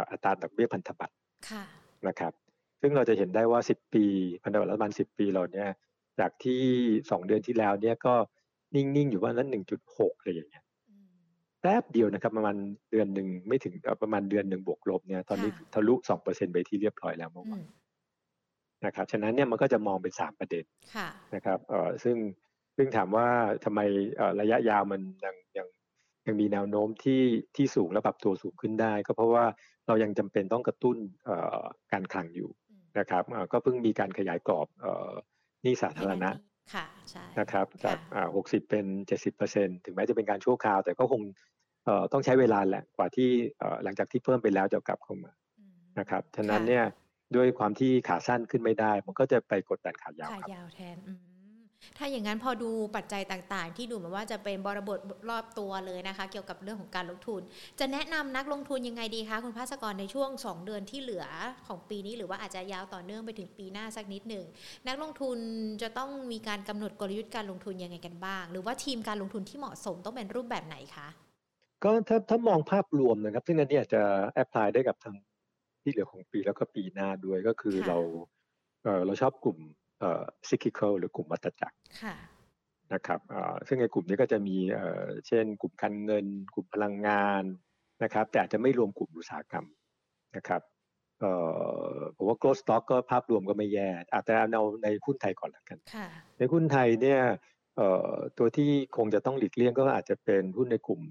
[0.09, 1.15] อัตราดอกเบี้ยพันธบัตร
[2.07, 2.33] นะครับ
[2.81, 4.05] ซึ่งเราจะเห็นได้ว่า 10 ปี
[4.43, 5.69] พันธบัตรรัฐบาล 10 ปีเราเนี่ย
[6.19, 6.61] จากที่
[6.99, 8.13] 2 เดือนที่แล้วเนี่ยก็
[8.75, 9.49] นิ่ง ๆ อยู่ว่านั้น
[9.83, 10.63] 1.6อะไรอย่างเงี้ย
[11.61, 12.55] แป๊บเดียวนะครับประมาณ
[12.91, 17.63] เดือนหนึ่งไม่ถึงประมาณเดือนหนึ่งบวกลบเนี่ยตอนนี้ทะลุสองเปอร์เซ็นไปที่เรียบร้อยแล้วเมื่อวาน
[18.85, 20.65] นะครับฉะนั้นเนี่ยมันก็จะมองเป็นสามประเด็น
[21.35, 22.15] นะครับเอ่อซึ่ง
[22.77, 23.27] ซึ่งถามว่า
[23.63, 23.79] ทำไม
[24.41, 25.67] ระยะยาวมันยังยัง
[26.27, 27.23] ยังมีแนวโน้มที่
[27.55, 29.45] ที่สูงและปรับตัวสูงขึ้นได้ ก็เพราะว่า
[29.87, 30.97] เรายังจำเป็นต้องกระตุ้น
[31.91, 32.49] การคลังอยู่
[32.99, 34.67] นะครับก็เพิ่งมีการขยายกรอบ
[35.63, 36.29] หนี้สาธารณะ
[37.39, 37.97] นะครับจาก
[38.35, 41.21] หกสิบเป็นเจ็ดสิบเปอร์เซ็นถึงแม้จะเป็นการชั่วคราว แต่ก็คง
[42.11, 43.29] ต้องใช้เวลาแหละกว่าที่
[43.83, 45.31] หลังจากที่เพิ่มไปแล้วจะกลับเข้ามา
[45.99, 46.85] นะครับฉะนั้นเนี่ย
[47.35, 50.97] ด้วยความที่ขาสั้นขึ้นไม่ได้ มันก็จะไปกดดันขายาวขายาวแทน
[51.97, 57.41] ถ้าอย่างนั้นพอดูปัจจัยต่างๆ ที่ดูเหมือนว่าจะเป็นบริบทรอบตัวเลยนะคะ เกี่ยวกับเรื่องของการลงทุน
[57.79, 61.25] จะแนะนำนักลงทุนยังไงดีคะคุณภาสกรในช่วง 2 เดือนที่เหลือ
[61.67, 64.45] ของปีนี้ หรือว่าอาจจะยาวต่อเนื่องไปถึงปีหน้าสักนิดหนึ่ง
[64.87, 65.37] นักลงทุน
[65.81, 71.07] จะต้องมีการกำหนดกลยุทธ์การลงทุนยังไงกันบ้าง หรือว่าทีมการลงทุนที่เหมาะสมต้องเป็นรูปแบบไหนคะ
[71.83, 74.01] ก็ถ้าถ้ามองภาพรวมนะครับ ซึ่งอันนี้อาจจะ
[74.33, 75.15] แอพพลายได้กับทาง
[75.83, 77.97] ที่เหลือของปีแล้วก็ปีหน้าด้วยก็คือเรา
[78.83, 79.59] เออเราชอบกลุ่ม
[79.99, 81.77] เอ่อซิกิเคิลหรือกลุ่มวัตจักร
[82.93, 83.19] นะครับ
[83.67, 84.57] ซึ่งในกลุ่มนี้ก็จะมี
[85.27, 87.43] เช่น กลุ่มการเงิน กลุ่มพลังงาน
[88.03, 89.65] นะครับ แต่อาจจะไม่รวมกลุ่มอุตสาหกรรม
[90.35, 90.61] นะครับ
[92.15, 95.77] ผมว่า growth stock ก็ภาพรวมก็ไม่แย่อาจจะเอาในหุ้นไทยก่อนละกัน
[96.37, 97.21] ในหุ้นไทยเนี่ย
[98.37, 101.01] ตัวที่คงจะต้องหลีกเลี่ยงก็อาจจะเป็นหุ้นในกลุ่ม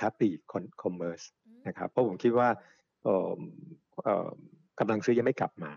[0.00, 0.38] ค้าปลีก
[0.82, 1.22] คอมเมอร์ส
[1.68, 2.48] นะครับ เพราะผมคิดว่า
[4.78, 5.72] กำลังซื้อยังไม่กลับมา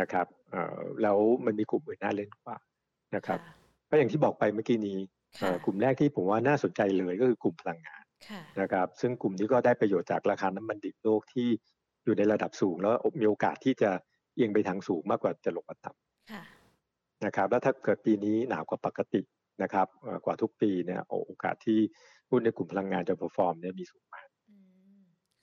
[0.00, 0.26] นะครับ
[1.02, 2.56] แล้วมันมีกลุ่มอื่นน่าเล่นกว่า
[3.16, 3.38] นะครับ
[3.88, 4.98] ก็อย่างที่บอกไปเมื่อกี้นี้
[5.64, 8.04] กลุ่มแรกที่ผมว่าน่าสนใจเลยก็คือกลุ่มพลังงาน
[8.60, 11.48] นะครับซึ่งกลุ่มนี้ก็ได้ประโยชน์จากราคาน้ำมันดิบโลกที่
[12.04, 13.90] อยู่ในระดับสูง แล้วมีโอกาสที่จะ
[14.34, 19.20] เอียงไปทางสูงมากกว่าจะลงมาต่ำนะครับแล้วถ้าเกิดปีนี้หนาวกว่าปกติ
[19.62, 19.86] นะครับ
[20.24, 21.78] กว่าทุกปีเนี่ยโอกาสที่
[22.30, 24.26] หุ้นในกลุ่มพลังงานจะ perform เนี่ยมีสูงมาก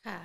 [0.08, 0.20] ค่ะ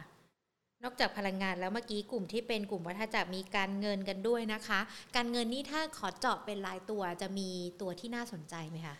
[0.86, 4.80] นอกจากพลังงานแล้วเมื่อกี้กลุ่มที่เป็นกลุ่มวัฏจักรมีการเงินกันด้วยนะคะ
[5.16, 7.48] การเงินนี่ถ้าขอเจาะเป็นรายตัวจะมี
[7.80, 8.96] ตัวที่น่าสนใจไหมคะ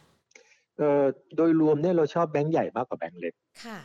[0.76, 1.04] เอ่อ
[1.36, 3.34] โดยรวมเนี่ยเราชอบแบงก์ใหญ่มากกว่าแบงก์เล็ก
[3.64, 3.78] ค่ะ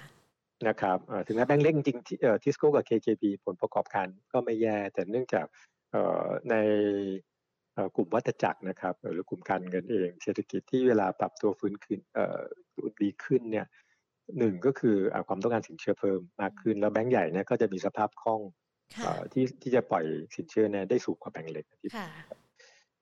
[0.67, 0.97] นะครับ
[1.27, 5.45] ถึงแม้แบงก์เล็กจริงๆทิสโก้กับ KKP ผลประกอบการก็ไม่แย่ แต่เนื่องจาก
[6.49, 6.55] ใน
[7.95, 11.99] กลุ่มวัฏจักรนะครับหรือกลุ่มการเงินเอง เศรษฐกิจที่เวลาปรับตัวฟื้นขึ้น
[13.01, 13.65] ดีขึ้นเนี่ย
[14.37, 18.41] หนึ่งก็คือความต้องการสินเชื่อเพิ่มมากขึ้น แล้วแบงก์ใหญ่เนี่ยก็จะมีสภาพคล่อง
[19.33, 20.05] ที่ที่จะปล่อย
[20.35, 21.65] สินเชื่อเนี่ยได้สูงกว่าแบงก์เล็ก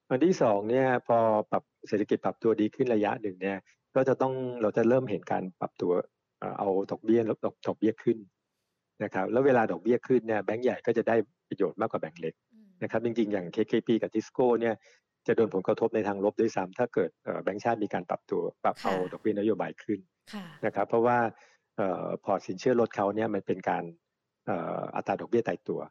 [0.10, 1.18] อันที่สองเนี่ยพอ
[1.52, 3.58] ปรับเศรษฐกิจปรับตัวดีขึ้นระยะหนึ่งเนี่ย
[3.96, 5.92] ก็จะต้องเราจะเริ่มเห็นการปรับตัว
[6.60, 8.18] เอาดอกเบี้ยลดดอกเบี้ยขึ้น
[9.04, 11.16] นะครับ แล้วเวลาดอกเบี้ยขึ้นเนี่ยแบงก์ใหญ่ก็จะได้
[11.50, 12.34] ประโยชน์มากกว่าแบงก์เล็ก
[12.84, 14.76] นะครับจริงๆอย่าง KKP กับทิสโก้เนี่ย
[15.30, 17.10] จะโดนผลกระทบในทางลบด้วยซ้ำถ้าเกิด
[17.44, 20.00] แบงก์ชาติมีการปรับตัวปรับเอาดอกเบี้ยนโยบายขึ้น
[20.66, 21.18] นะครับเพราะว่า
[22.24, 23.84] พอสินเชื่อลดเขาเนี่ยมันเป็นการ
[24.96, 25.82] อัตราดอกเบี้ยตายตัว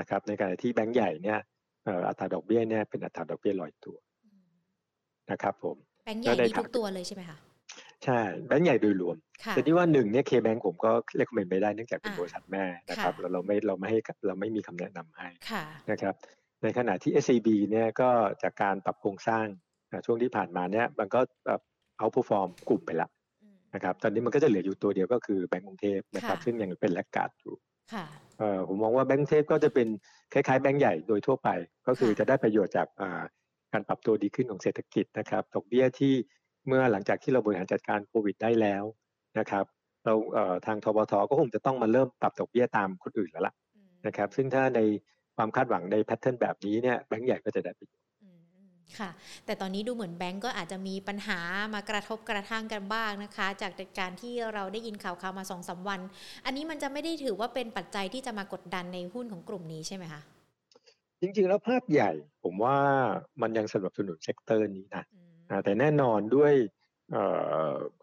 [0.00, 1.38] นะครับในขณะที่แบงก์ใหญ่เนี่ย
[2.08, 3.96] อัตราดอกเบี้ยเนี่ยเป็นอัตราดอกเบี้ยลอยตัว
[5.30, 7.38] นะครับผมแบงก์ใหญ่มีทุกตัวเลยใช่ไหมคะ
[8.04, 9.16] ใช่แบงก์ใหญ่โดยรวม
[9.50, 15.28] แต่ที่ว่าหนึ่งเนี่ยเคแบงก์ผมก็เรียกคอมเมนต์ไม่ได้เนื่องจากเป็นบริษัทแม่นะครับเราเราไม่เราไม่ให้เราไม่มีคำแนะนำให้
[15.90, 16.14] นะครับ
[16.62, 18.10] ในขณะที่ SCB เนี่ยก็
[18.42, 19.46] จากการปรับโครงสร้าง
[20.06, 21.20] ช่วงที่ผ่านมาเนี่ยมันก็
[21.98, 23.08] เอาผู้ฟอร์มกลุ่มไปละ
[23.74, 27.54] นะครับตอนนี้มันก็จะเหลืออยู่ตัวเดียวก็คือแบงก์กรุงเทพนะครับซึ่งยังเป็นแลกกาดอยู่
[28.68, 29.88] ผมมองว่าแบงก์เทพก็จะเป็น
[30.32, 31.48] คล้ายๆแบงก์ใหญ่โดยทั่วไป
[31.86, 32.88] ก็คือจะได้ประโยชน์จาก
[33.72, 36.14] การปรับตัวดีขึ้นของเศรษฐกิจนะครับดอกเบี้ยที่
[36.66, 38.84] เมื่อหลังจากที่เราบริหารจัดการโควิดได้แล้ว
[39.38, 39.64] นะครับ
[40.04, 40.14] เรา
[40.66, 43.54] ทางทบทก็คงจะต้องมาเริ่มปรับดอกเบี้ยตามคนอื่นแล้วล่ะ
[44.06, 44.80] นะครับ ซึ่งถ้าใน
[45.40, 48.06] ความคาดหวังในแพทเทิร์นแบบนี้เนี่ยแบงก์ใหญ่ก็จะได้ประโยชน์
[48.98, 49.10] ค่ะ
[49.46, 51.38] แต่ตอนนี้ดูเหมือนแบงก์ก็อาจจะมีปัญหา
[51.74, 56.00] มากระทบกระทั่งกันบ้างนะคะ จากการที่เราได้ยินข่าวข่าวมาสองสามวัน
[56.44, 60.20] อันนี้มันจะไม่ได้ถือว่าเป็นปัจจัยที่จะมากดดันในหุ้นของกลุ่มนี้ใช่ไหมคะ
[61.20, 62.10] จริงๆ แล้วภาพใหญ่
[62.42, 62.76] ผมว่า
[63.42, 65.04] มันยังสนับสนุน sector นี้นะ
[65.64, 66.52] แต่แน่นอนด้วย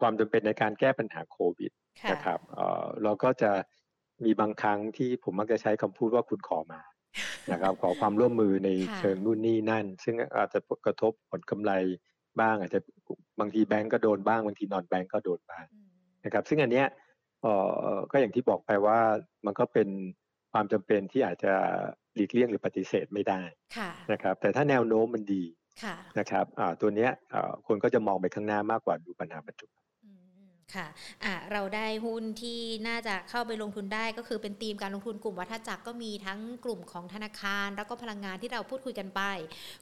[0.00, 1.72] ความจำเป็นในการแก้ปัญหาโควิด
[2.12, 2.40] นะครับ
[3.02, 3.50] เราก็จะ
[4.24, 6.80] มีบางครั้งที่ผมมักจะใช้คำพูดว่าคุณขอมา
[7.52, 11.72] นะครับ ขอความร่วมมือในเชิงนู่นนี่นั่น ซึ่งอาจจะกระทบผลกำไร
[12.40, 12.80] บ้าง อาจจะ
[13.40, 15.64] บางทีแบงก์ก็โดนบ้างบางทีนอนแบงก์ก็โดนบ้าง
[16.24, 16.86] นะครับ ซึ่งอันเนี้ย
[18.10, 18.98] ก็อย่างที่บอกไปว่า
[19.46, 19.88] มันก็เป็น
[20.52, 21.52] ความจำเป็นที่อาจจะ
[22.14, 23.40] หลีกเลี่ยงหรือปฏิเสธไม่ได้
[24.12, 25.44] นะครับ แต่ถ้าแนวโน้มมันดี
[26.18, 26.44] นะครับ
[26.80, 27.10] ตัวเนี้ย
[27.66, 29.82] คนก็จะมองไปข้างหน้ามากกว่าดูปัญหาปัจจุบัน
[30.76, 39.22] ค่ะะเราได้หุ้นที่น่าจะเข้าไปลงทุนได้ก็คือเป็นธีมการลงทุนกลุ่มวัฏจักรก็มีทั้งกลุ่มของธนาคาร แล้วก็พลังงานที่เราพูดคุยกันไป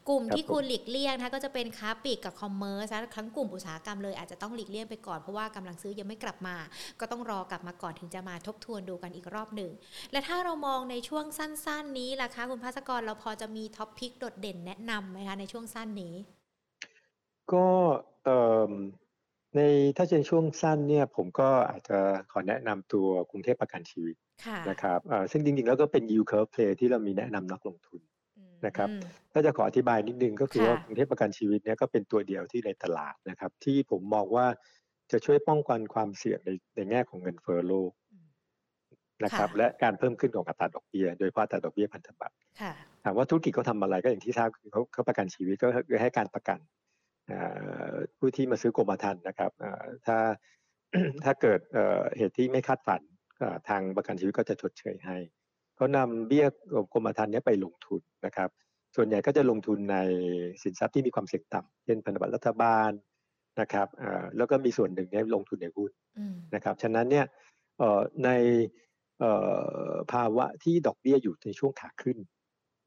[0.08, 6.56] กลุ่มที่คุณหลีกเลี่ยงนะก็จะเป็นค้าปลีกกับ commerce ทั้งกลุ่มอุตสาหกรรมเลยอาจจะต้องหลีกเลี่ยงไปก่อนเพราะว่ากำลังซื้อยังไม่กลับมา
[7.00, 9.70] ก็ต้องรอกลับมาก่อนถึงจะมาทบทวนดูกันอีกรอบหนึ่ง
[10.12, 16.14] และถ้าเรามองในช่วงสั้น ๆ นี้ล่ะคะคุณภัสกรเราพอจะมี top pick โดดเด่นแนะนำไหมคะในช่วงสั้นนี้
[17.52, 17.68] ก็
[18.24, 18.38] เอ่
[18.70, 18.72] อ
[19.56, 19.60] ใน
[19.96, 21.98] ถ้าเป็นช่วงสั้นเนี่ยผมก็อาจจะ
[22.32, 24.16] ขอแนะนำตัวกรุงเทพประกันชีวิต
[24.70, 25.00] นะครับ
[25.30, 28.00] ซึ่งจริงๆแล้วก็เป็น yield curve play ที่เรามีแนะนำนักลงทุน
[28.66, 28.88] นะครับ
[29.32, 34.46] ถ้าจะขออธิบายนิดนึงก็คือว่ากรุงเทพประกันชีวิตเนี่ยก็เป็นตัวเดียวที่ในตลาดนะครับ ที่ผมมองว่า
[35.12, 37.92] จะช่วยป้องกันความเสี่ยงในในแง่ของเงินเฟ้อโลก
[39.24, 42.34] นะครับ และการเพิ่มขึ้นของอัตราดอกเบี้ยโดยเฉพาะอัตราดอกเบี้ยพันธบัตร
[43.04, 46.58] ถามว่าธุรกิจเขาทาอะไรก็อย่างที่ทราบคือเขาเขาประกันชีวิตก็คือให้การประกัน
[48.18, 49.50] ผู้ที่มาซื้อกรมธรรม์นะครับ
[50.06, 50.18] ถ้า
[51.24, 51.60] ถ้าเกิด
[52.16, 53.02] เหตุที่ไม่คาดฝัน
[53.68, 55.16] ทางประกันชีวิตก็จะชดเชยให้
[55.76, 56.46] เขานำเบี้ย
[56.92, 58.50] กรมธรรม์นี้ไปลงทุนนะครับ
[58.96, 59.98] ส่วนใหญ่ก็จะลงทุนใน
[60.62, 62.90] สินทรัพย์ที่มีความเสี่ยงต่ำเช่นพันธบัตรรัฐบาล
[63.60, 63.88] นะครับ
[64.36, 65.90] แล้วก็มีส่วนหนึ่งนี้ลงทุนในหุ้น
[66.54, 67.26] นะครับ ฉะนั้นเนี่ย
[68.24, 68.30] ใน
[70.12, 72.18] ภาวะที่ดอกเบี้ยอยู่ในช่วงขาขึ้น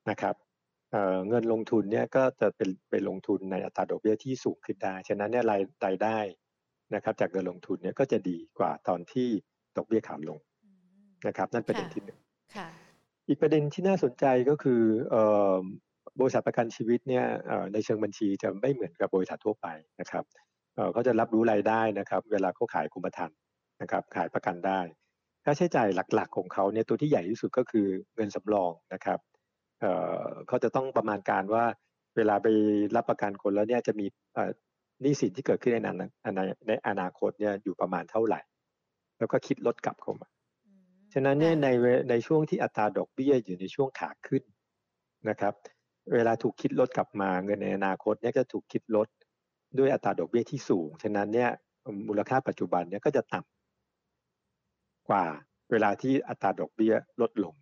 [0.10, 0.36] นะครับ
[1.30, 6.20] เงินลงทุนเนี่ยก็จะเป็นไปลงทุนในอัตราดอกเบี้ยที่สูงขึ้นได้ ฉะนั้นเนี่ยรายรายได้
[6.96, 9.28] นะครับ จากเงินลงทุนเนี่ยก็จะดีกว่าตอนที่
[9.78, 10.40] ดอกเบี้ยขาลง
[11.28, 12.20] นะครับ นั่นประเด็นที่หนึ่ง
[13.28, 14.82] อีกประเด็นที่น่าสนใจก็คือ
[16.20, 17.26] บริษัทประกันชีวิตเนี่ย
[17.74, 19.68] ในเชิงบัญชีจะไม่เหมือนกับบริษัททั่วไป
[20.00, 20.24] นะครับ
[20.94, 23.38] เขาจะรับรู้รายได้นะครับ เวลาเขาขายคุมธรรม์
[23.82, 24.80] นะครับ ขายประกันได้
[25.46, 29.20] ค่าใช้จ่ายหลักๆ ของเขาเนี่ยตัวที่ใหญ่ที่สุดก็คือเงินสำรองนะครับ
[29.80, 29.92] เอ่
[30.24, 31.64] อเขาจะต้องประมาณการว่า
[32.16, 32.48] เวลาไป
[32.96, 34.06] รับประกันคนแล้วเนี่ยจะมี
[35.02, 35.78] หนี้สินที่เกิดขึ้นใน
[36.36, 38.40] ในในอนาคตเนี่ยอยู่ประมาณเท่าไหร่
[39.18, 40.28] แล้วก็คิดลดกลับเข้ามา
[41.14, 41.68] ฉะนั้นเนี่ยใน
[42.10, 44.44] ในช่วงที่อัตราดอกเบี้ยอยู่ในช่วงขาขึ้น
[45.30, 45.54] นะครับ
[46.14, 49.08] เวลาถูกคิดลดกลับมาเงินในอนาคตเนี่ยก็ถูกคิดลด
[49.78, 51.50] ด้วยอัตราดอกเบี้ยที่สูง ฉะนั้นเนี่ย
[52.08, 55.24] มูลค่าปัจจุบันเนี่ยก็จะต่ำกว่า
[55.72, 57.54] เวลาที่อัตราดอกเบี้ยลดลง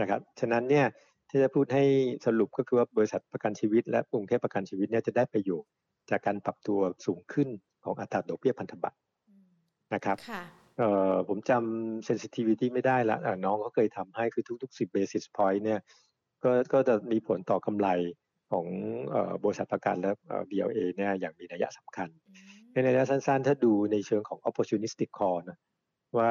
[0.00, 0.86] นะครับ ฉะนั้นเนี่ย
[1.34, 1.84] ที่จะพูดให้
[2.26, 5.70] สรุปก็คือว่าบริษัทประกันชีวิต และกรุงเทพประกันชีวิตเนี่ยจะได้ประโยชน์
[6.10, 7.48] จากการปรับตัวสูงขึ้น
[7.84, 8.98] ของอัตราดอกเบี้ยพันธบัตร
[9.94, 10.16] นะครับ
[10.78, 15.80] เอ่อผมจำ sensitivity ไม่ได้ละน้องเขาเคยทำให้คือทุกๆ 10 basis point เนี่ย
[16.44, 17.88] ก็ก็จะมีผลต่อกำไร
[18.50, 18.66] ของ
[19.44, 20.10] บริษัทประกันและ
[20.50, 22.08] BLA เนี่ยอย่างมีนัยสำคัญ
[22.72, 25.58] ในระยะสั้นๆ ถ้าดูในเชิงของ opportunistic call นะ
[26.18, 26.30] ว่า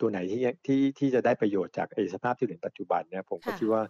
[0.00, 3.82] ตัวไหนที่ที่ที่จะได้ประโยชน์จากสภาพที่เหลือปัจจุบันเนี่ยผมก็คิดว่า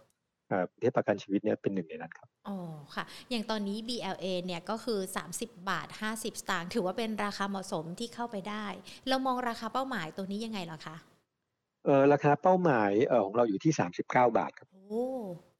[0.49, 2.57] ประเทศประกันชีวิตเนี่ยเป็นหนึ่งในนั้นครับอ๋อ
[2.95, 4.99] ค่ะ อย่างตอนนี้ BLA เนี่ยก็คือ
[5.33, 8.65] 30 บาท 50 สตางค์ถือว่าเป็นราคาเหมาะสมที่เข้าไปได้
[9.07, 10.95] เรามองราคาเป้าหมายตัวนี้ยังไงหรอคะ
[11.85, 13.73] เออราคาเป้าหมายเออของเราอยู่ที่
[14.03, 15.05] 39 บาทครับโอ้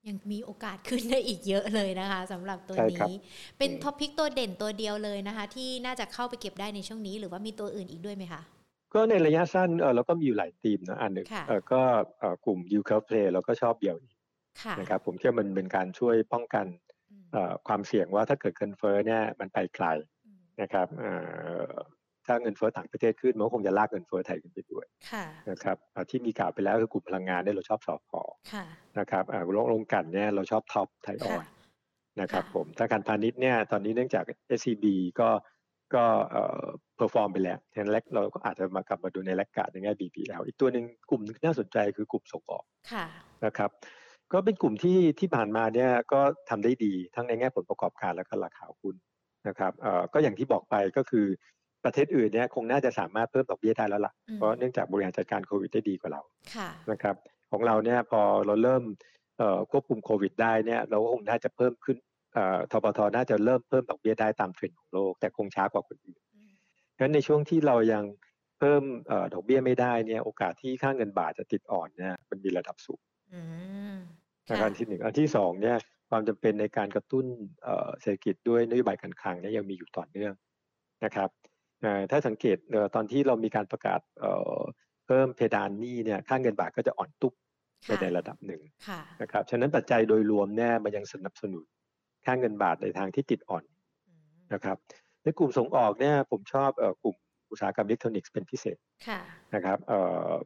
[0.07, 3.13] ยังมีโอกาสขึ้นได้อีกเยอะเลยนะคะสำหรับตัวนี้
[3.57, 8.41] เป็นท็อปพิกตัวเด่นตัวเดียวเลยนะคะ ที่น่าจะเข้าไปเก็บได้ในช่วงนี้หรือว่ามีตัวอื่นอีกด้วยไหมคะ
[8.93, 11.81] ก็ในระยะสั้นเออเราก็มีอยู่หลายทีมนะอันหนึ่งเออก็
[12.45, 13.95] กลุ่ม yield curve play เราก็ชอบ BLA
[14.80, 16.66] นะครับผมเชื่อมันเป็นการช่วยป้องกัน
[17.68, 19.88] ความเสี่ยงว่าถ้าเกิดเงินเฟ้อเนี่ยมันไปไกล
[20.62, 20.88] นะครับ
[22.26, 24.86] ถ้าเงินเฟ้อต่างประเทศขึ้นมันก็คงจะลากเงินเฟ้อไทยขึ้นไปด้วย
[25.49, 25.78] นะครับ
[26.10, 28.22] ที่มีกล่าวไปแล้วคือกลุ่มพลังงานเนี่ยเราชอบสอบพอ
[28.99, 29.24] นะครับ
[29.54, 31.45] โรงกลั่นเนี่ยเราชอบ TOP ไทยออยล์
[32.22, 34.24] นะครับผมธนาคารพาณิชย์เนี่ยตอนนี้เนื่องจาก
[34.60, 34.86] SCB
[35.20, 35.30] ก็
[35.95, 42.66] ก็เอ่อ perform ไปแล้วทนแรกเราก็อาจจะมากลับมาดูใน laggard ในแง่ BBL อีกตัวหนึ่งกลุ่มน่าสนใจคือกลุ่มส่งออก
[43.45, 43.70] นะครับ
[44.34, 48.95] ก็เป็นกลุ่มที่ที่ผ่านมาเนี่ยก็ทำได้ดีทั้งในแง่ผลประกอบการและก็ราคาหุ้น
[49.47, 51.25] นะครับเอ่อก็อย่างที่บอกไปก็คือ
[51.84, 56.21] ประเทศอื่นเนี่ยคงน่าจะสามารถเพิ่มดอกเบี้ยได้แล้วล่ะเพราะเนื่องจากบริหารจัดการโควิดได้ดีกว่าเรา
[56.91, 57.15] นะครับ
[57.51, 58.84] ของเราเนี่ยพอเราเริ่ม
[59.71, 61.97] ควบคุมโควิดได้เนี่ยเราก็คงน่าจะเพิ่มขึ้น
[62.71, 66.19] ทบทน่าจะเริ่มเพิ่มดอกเบี้ยได้ตามเทรนด์ของโลก แต่คงช้ากว่าคนอื่น
[66.93, 68.03] เพราะฉะนั้นในช่วงที่เรายัง
[68.59, 68.84] เพิ่ม
[69.34, 73.01] ดอกเบี้ยไม่ได้เนี่ยโอกาสที่ค่าเงินบาทจะติดอ่อนเนี่ยมันมีระดับสูง
[74.61, 75.77] การที่หนึ่งอันที่สองเนี่ย
[76.09, 77.25] ความจำเป็นในการกระตุ้น
[78.01, 80.33] เศรษฐกิจด้วยนโยบายการคลังเนี่ยยังมีอยู่ต่อเนื่อง
[81.05, 81.29] นะครับ
[82.11, 82.57] ถ้าสังเกต
[82.95, 83.99] ตอนที่เรามีการประกาศ
[85.05, 87.33] เพิ่มเพดานหนี้เนี่ยค่าเงินบาทก็จะอ่อนตุ๊บ
[87.85, 88.61] ไปในระดับหนึ่ง
[89.21, 91.65] นะครับฉะนั้นปัจจัยโดยรวมเนี่ยมันยังสนับสนุน
[92.25, 93.63] ค่าเงินบาทในทางที่ติดอ่อน
[94.53, 94.77] นะครับ
[95.23, 96.71] ในกลุ่มส่งออกเนี่ยผมชอบ
[97.03, 97.15] กลุ่ม
[97.51, 98.77] อุตสาหกรรมอิเล็กทรอนิกส์เป็นพิเศษ
[99.55, 99.77] นะครับ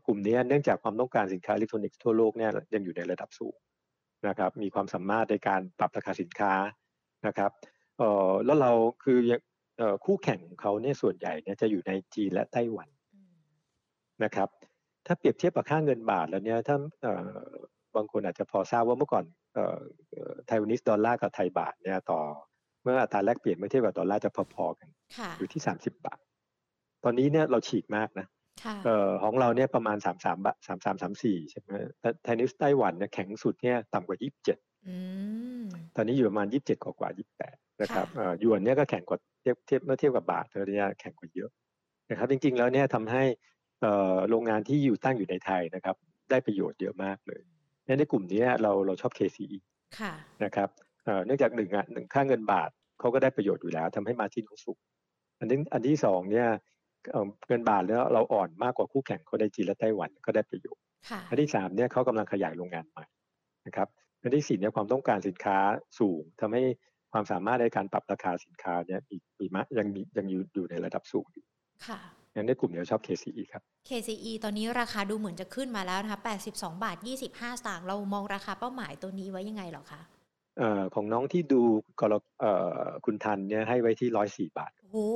[0.05, 3.55] กลุ่มนี้เนื่องจากความต้องการสินค้าอิเล็กทรอนิกส์ทั่วโลกเนี่ยยังอยู่ในระดับสูง
[4.28, 6.53] นะครับมีความสามารถในการปรับราคาสินค้า
[7.28, 7.51] นะครับ
[8.45, 8.72] แล้วเรา
[9.03, 9.18] คือ
[10.05, 12.89] คู่แข่งของเขาเนี่ยส่วนใหญ่เนี่ยจะอยู่ในจีนและไต้หวัน
[14.24, 14.49] นะครับ
[15.05, 16.78] ถ้าเปรียบเทียบกับค่าเงินบาทแล้วเนี่ยถ้า
[17.95, 19.26] บางคนอาจจะพอทราบว่าเมื่อก่อน
[20.47, 22.20] ไทยวันิสดอลลาร์กับไทยบาทเนี่ยต่อ
[22.84, 24.89] เมื่ออัตราแลกเปลี่ยนเมื่อเทียบกับดอลลาร์จะพอๆกัน
[25.38, 26.20] อยู่ที่สามสิบบาท
[27.03, 28.28] ตอนนี้เนี่ยเราฉีกมากนะ
[28.84, 31.70] เอ่อของเราเนี่ยประมาณสามสามบาทสามสามสามสี่ใช่ไหม
[32.24, 34.58] ไทยนิสไต้หวันเนี่ยแข็งสุดเนี่ยต่ำกว่ายี่สิบเจ็ด
[35.95, 41.49] ตอนนี้อยู่ประมาณยี่สิบเจ็ดกว่ากว่ายี่สิบแปดนะครับเอ่อยวนเนี่ยก็แข็งกว่าเทียบเทียบเมื่อเทียบกับบาทเธอเนี่ยแข็งกว่าเยอะ
[42.10, 43.24] นะครับจริงๆแล้วเนี่ยทำให้
[43.82, 45.95] เอ่อโรงงานที่อยู่ตั้งอยู่ในไทยนะครับ
[46.30, 47.41] ได้ประโยชน์เยอะมากเลย
[47.99, 49.58] ในกลุ่มนี้เราเราชอบ KCE
[50.43, 50.70] นะครับ
[51.26, 54.80] เนื่องจากหนึ่งอะหนึ่งค่าเงินบาทเขาก็ได้ประโยชน์อยู่แล้วทำให้มาจิ้นเขาสูง
[55.39, 56.47] อันนี้อันที่สองเนี่ย
[57.47, 60.83] เงินบาทแล้วเราอ่อนมากกว่าคู่แข่งเขาได้จีนและไต้หวันก็ได้ประโยชน์
[61.29, 63.05] อันที่สามเนี่ยเขากำลังขยายโรงงานใหม่
[63.67, 63.87] นะครับ
[64.21, 65.57] อันที่สี่เนี่ยความต้องการสินค้า
[65.99, 66.63] สูงทำให้
[67.11, 71.45] ความสามารถในการปรับราคาสินค้าเนี่ยมีมีมะยังมียังอยู่อยู่ในระดับสูงอยู่
[71.87, 71.99] ค่ะ
[72.35, 76.19] งั้นในกลุ่มเนี้ชอบ KCE ครับ KCE ตอนนี้ราคาดูเหมือนจะขึ้นมาแล้วนะคะ
[76.51, 76.97] 82 บาท
[77.29, 80.01] 25 สตางค์เรามองราคาเป้าหมายตัวนี้ไว้ยังไงหรอคะ
[80.57, 81.61] เอ่อของน้องที่ดู
[81.99, 82.51] กรเอ่
[82.83, 85.07] อคุณทันเนี่ยให้ไว้ที่ร้อยสี่บาท โอ้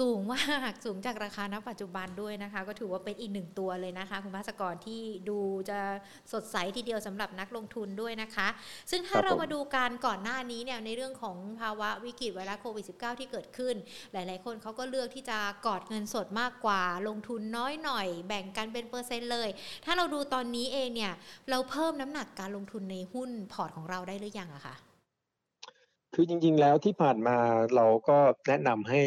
[0.00, 5.38] สูงมากสูงจากราคาณปัจจุบันด้วยนะคะ ก็ถือว่าเป็นอีกหนึ่งตัวเลยนะคะ คุณภาสกรที่ดู
[5.70, 5.78] จะ
[6.32, 8.48] สดใสทีเดียวสำหรับนักลงทุนด้วยนะคะ
[8.90, 13.74] ซึ่งถ้าเรามาดูการก่อนหน้านี้เนี่ยในเรื่องของภาวะวิกฤตไวรัสโควิด -19 ที่เกิดขึ้น
[14.12, 19.48] หลาย ๆ คนเขาก็เลือกที่จะกอดเงินสดมากกว่า ลงทุนน้อยหน่อย แบ่งกันเป็นเปอร์เซ็นต์เลย
[19.84, 21.12] ถ้าเราดูตอนนี้เองเนี่ย
[21.50, 24.76] เราเพิ่มน้ำหนักการลงทุนในหุ้นพอร์ตของเราได้หรือยังอะคะ
[26.14, 27.36] คือจริงๆแล้วที่ผ่านมา
[27.76, 28.18] เราก็
[28.48, 29.02] แนะนำให้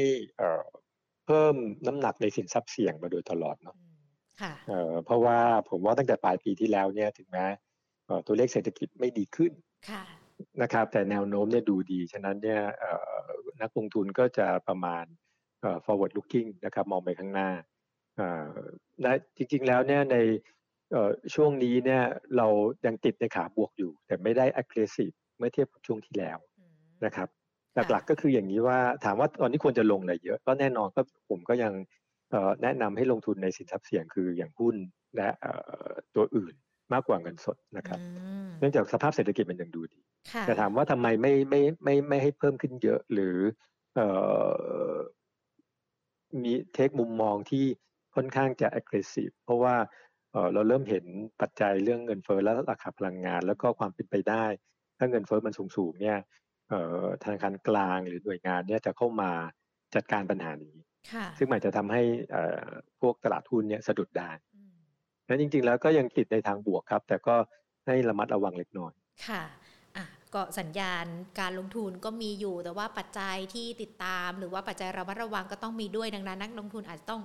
[1.26, 1.56] เพิ่ม
[1.88, 3.76] น้ำหนักในสินทรัพย์เสี่ยงมาโดยตลอดเนาะ
[4.42, 7.46] ค่ะเอ่อเพราะว่าผมว่าตั้งแต่ปลายปีที่แล้วเนี่ยถึงแม้
[8.06, 9.52] เอ่อตัวเลขเศรษฐกิจไม่ดีขึ้น
[9.90, 10.04] ค่ะ
[10.62, 13.26] นะครับ แต่แนวโน้มเนี่ยดูดี ฉะนั้นเนี่ยเอ่อ
[13.62, 15.06] นักลงทุนก็จะประมาณ
[15.62, 17.50] เอ่อ forward looking นะครับมองไปข้างหน้า
[18.18, 18.52] เอ่อ
[19.02, 20.18] และจริงๆแล้วเนี่ยใน
[20.92, 22.04] เอ่อช่วงนี้เนี่ย
[22.38, 22.48] เรา
[22.86, 27.45] ยังติดในขาบวกอยู่ แต่ไม่ได้ aggressive เมื่อเทียบกับช่วงที่แล้วอืมนะครับค่ะ
[27.76, 31.74] หลักๆก็คืออย่างนี้ว่าถามว่าตอนนี้ควรจะลงอะไรเยอะก็แน่นอนก็ผมก็ยัง
[32.32, 34.76] เอ่อแนะนำให้ลงทุนในสินทรัพย์เสี่ยงคืออย่างหุ้น
[35.16, 35.54] และเอ่
[35.90, 36.54] อตัวอื่น
[36.94, 40.00] มากกว่าเงินสดนะครับอืมเนื่องจากสภาพเศรษฐกิจมันยังดูดี
[40.32, 43.38] ค่ะแต่ถามว่าทำไมไม่ไม่ไม่ไม่ให้เพิ่มขึ้นเยอะหรือ
[43.96, 44.08] เอ่
[44.92, 44.96] อ
[46.44, 47.66] มีเทคมุมมองที่
[48.16, 49.76] ค่อนข้างจะ aggressive เพราะว่า
[50.32, 51.06] เอ่อเราเริ่มเห็น
[51.42, 54.46] ปัจจัยเรื่องเงินเฟ้อและราคาพลังงาน แล้วก็ความเป็นไปได้
[54.98, 56.45] ถ้าเงินเฟ้อมันสูงๆเนี่ยเอ่อ
[57.24, 59.32] ธนาคารกลางหรือหน่วยงานเนี่ยจะเข้ามา
[59.96, 60.76] จัดการปัญหานี้
[61.12, 62.02] ค่ะซึ่งมันจะทำให้
[62.32, 62.68] เอ่อ
[63.02, 64.74] พวกตลาดหุ้นเนี่ยสะดุดได้อืม
[65.28, 67.36] นั้นจริง ๆ แล้วก็ยังติดในทางบวกครับ แต่ก็
[67.86, 68.94] ให้ระมัดระวังเล็กน้อย
[69.28, 69.44] ค่ะ
[69.96, 71.06] อะก็สัญญาณ
[71.40, 77.22] การลงทุนก็มีอยู่ แต่ว่าปัจจัยที่ติดตาม หรือว่าปัจจัยระมัดระวังก็ต้องมีด้วยดังนั้น นักลงทุนอาจจะต้อง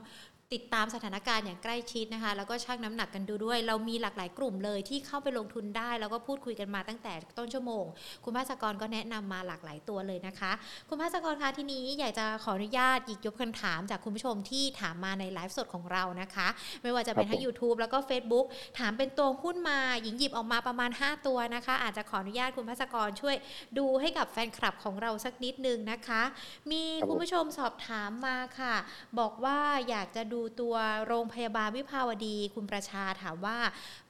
[0.59, 7.84] ติดตามสถานการณ์อย่างใกล้ชิดนะคะ แล้วก็ชั่งน้ำหนักกันดูด้วย เรามีหลากหลายกลุ่มเลยที่เข้าไปลงทุนได้ แล้วก็พูดคุยกันมาตั้งแต่ต้นชั่วโมง
[8.24, 10.53] คุณภาสกรก็แนะนำมาหลากหลายตัวเลยนะคะ
[10.88, 16.48] คุณภาสกรคะทีนี้อยากจะขออนุญาตหยิกยกคำถามจากคุณผู้ชมที่ถามมาในไลฟ์สดของเรานะคะ
[16.82, 18.46] ไม่ว่าจะเป็นครับทั้งผม YouTube แล้วก็ Facebook
[18.78, 23.36] ถามเป็นตัวหุ้นมาหญิงหยิบออกมาประมาณ 5 ตัวนะคะ อาจจะขออนุญาตคุณภาสกรช่วย
[23.78, 26.22] ดูให้กับแฟนคลับของเราสักนิดนึงนะคะ
[26.70, 28.74] มีครับผมคุณผู้ชมสอบถามมาค่ะ
[29.18, 29.59] บอกว่า
[29.90, 30.74] อยากจะดูตัว
[31.07, 33.59] โรงพยาบาลวิภาวดี คุณประชาถามว่า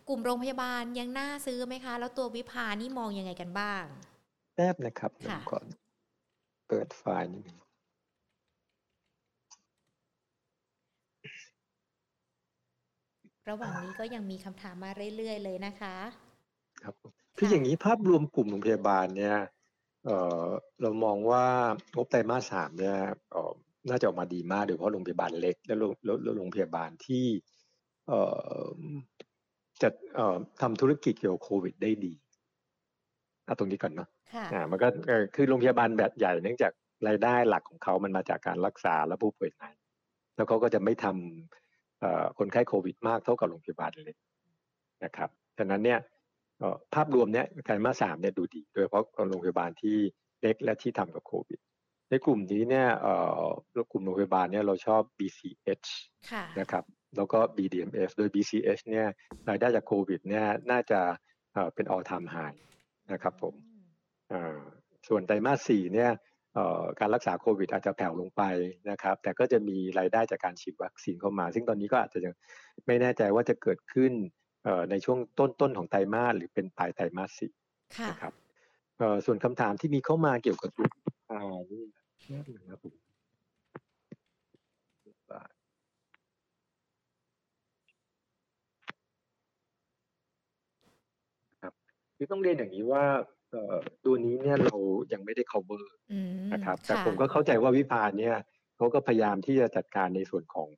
[0.09, 3.83] กลุ่มโรงพยาบาลยังน่าซื้อไหมคะ แล้วตัววิภานี่มองยังไงกันบ้าง
[4.55, 5.67] แป๊บนะครับผมค่ะก่อน
[6.69, 7.59] เปิดไฟล์นิดนึง
[13.49, 15.97] ระหว่างนี้ก็ยังมีคำถามมาเรื่อยๆเลยนะคะ
[16.83, 19.37] ครับผมคืออย่างนี้ภาพรวมกลุ่มโรงพยาบาลเนี่ย
[20.07, 20.45] เอ่อ
[20.81, 21.45] เรามองว่า
[21.95, 22.99] งบไตรมาสสามเนี่ย
[23.31, 23.53] เอ่อ
[23.89, 27.27] น่าจะออกมาดีมากโดยเฉพาะโรงพยาบาลเล็ก และโรงและและโรงพยาบาลที่
[28.09, 28.21] เอ่
[28.67, 28.75] อ
[29.83, 32.15] จะเอ่อทำธุรกิจเกี่ยวกับโควิดได้ดี
[33.45, 36.73] เอาตรงนี้ก่อนเนาะค่ะอ่ามันก็เอ่อคือโรงพยาบาลแบบใหญ่เนื่องจาก
[37.09, 39.65] รายได้หลักของเขามันมาจากการรักษาและผู้ป่วยใน
[40.37, 44.17] แล้วเขาก็จะไม่ทำเอ่อคนไข้โควิดมากเท่ากับโรงพยาบาลเล็ก
[45.05, 45.99] นะครับฉะนั้นเนี่ย
[46.59, 49.97] เอ่อภาพรวมเนี่ยไตรมาสสามเนี่ยดูดี โดยเฉพาะโรงพยาบาลที่
[50.43, 51.61] เล็กและที่ทำกับโควิด
[52.11, 53.45] ในกลุ่มนี้เนี่ยเอ่อ
[53.93, 55.89] กลุ่มโรงพยาบาลเนี่ยเราชอบ BCH
[56.31, 56.85] ค่ะนะครับ
[57.17, 59.07] แล้วก็ BDMF โดย BCH เนี่ย
[59.49, 61.01] รายได้จากโควิดเนี่ยน่าจะ
[61.53, 62.59] เอ่อเป็น all time high
[63.13, 63.55] นะครับผม
[64.33, 64.61] อ่า
[65.09, 66.11] ส่วนไตรมาสสี่เนี่ย
[66.55, 68.43] เอ่อการรักษาโควิดอาจจะแผ่วลงไป
[68.91, 72.35] นะครับ แต่ก็จะมีรายได้จากการฉีดวัคซีนเข้ามา ซึ่งตอนนี้ก็อาจจะยัง
[72.87, 74.13] ไม่แน่ใจว่าจะเกิดขึ้น
[74.65, 77.53] เอ่อในช่วงต้นต้นของไตรมาสหรือเป็นปลายไตรมาสสี่
[77.99, 78.33] ค่ะนะครับ
[78.99, 80.89] เอ่อส่วนคำถามที่มีเข้ามาเกี่ยวกับตัว
[81.33, 82.95] อ่านี่แป๊บนึงนะครับผม
[91.63, 91.73] ครับ
[92.17, 93.05] คือต้องเรียนอย่างนี้ว่า
[93.51, 94.77] เอ่อตัวนี้เนี่ยเรา
[95.13, 98.37] ยังไม่ได้ cover อืม นะครับ แต่ค่ะ ผมก็เข้าใจว่าวิพาเนี่ย
[98.77, 100.69] เขาก็พยายามที่จะจัดการในส่วนของ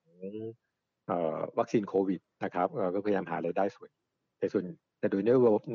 [1.06, 3.90] เอ่อวัคซีนโควิดนะครับเอ่อก็พยายามหารายได้ส่วน
[4.38, 4.64] แต่ส่วน
[5.02, 5.22] แต่โดย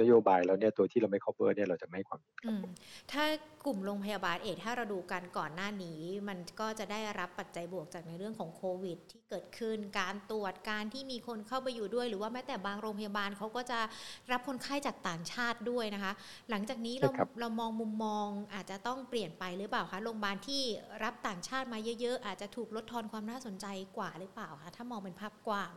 [0.02, 2.66] นโยบายแล้วเนี่ยตัวที่เราไม่ cover เนี่ยเราจะไม่ให้ความอืม
[3.12, 3.24] ถ้า
[3.66, 13.80] กลุ่มโรงพยาบาลเอกถ้าเราดูกันก่อนหน้านี้ มันก็จะได้รับปัจจัยบวกจากในเรื่องของโควิด ที่เกิดขึ้นการตรวจการที่มีคนเข้าไปอยู่ด้วย หรือว่าแม้แต่บางโรงพยาบาลเขาก็จะ
[14.32, 16.14] รับคนไข้จากต่างชาติด้วยนะคะ
[16.50, 20.64] หลังจากนี้เรารเรามองมุมมองอาจจะต้องเปลี่ยนไปหรือเปล่าคะโรงพยาบาลที่
[21.04, 23.66] รับต่างชาติมาเยอะ ๆ อาจจะถูกลดทอนความน่าสนใจ
[23.98, 25.74] กว่าหรือเปล่าคะถ้ามองเป็นภาพกว้าง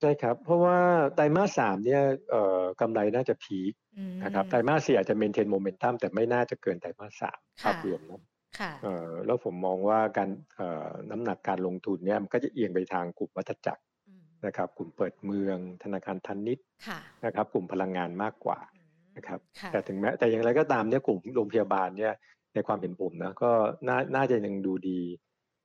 [0.00, 0.78] ใช่ครับ เพราะว่า
[1.14, 8.20] ไตรมาสสามเนี่ยเอ่อกำไรน่าจะพีคอืมนะครับไตรมาสสี่อาจจะเมนเทนโมเมนตัมแต่ไม่น่าจะเกินไตรมาสสามค่ะภาพรวมนะ
[8.58, 22.14] ค่ะเอ่อแล้วผมมองว่าการเอ่อน้ำหนักการลงทุนเนี่ยมันก็จะเอียงไปทางกลุ่มวัฏจักรอืมนะครับกลุ่มเปิดเมืองธนาคารพาณิชย์ค่ะนะครับกลุ่มพลังงานมากกว่าอืมนะครับค่ะแต่ถึงแม้แต่อย่างไรก็ตามเนี่ยกลุ่มโรงพยาบาลเนี่ย
[22.54, 23.50] ในความเห็นผมนะก็
[23.88, 25.00] น่าน่าจะยังดูดี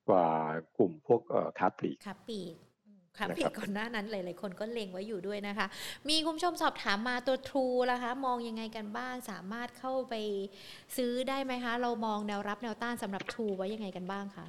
[0.09, 0.27] กว่า
[0.77, 2.72] กลุ่มพวกเอ่อค้าปลีกค่ะปีกอืม
[3.17, 5.67] ค่ะนะครับปีกก่อนหน้านั้นหลาย ๆ คนก็เล็งไว้อยู่ด้วยนะคะ
[6.09, 10.13] มีคุณผู้ชมสอบถามมาตัวทรูล่ะคะ มองยังไงกันบ้าง สามารถเข้าไป
[10.97, 14.47] ซื้อได้ไหมคะ เรามองแนวรับแนวต้านสำหรับทรูไว้ยังไงกันบ้างคะ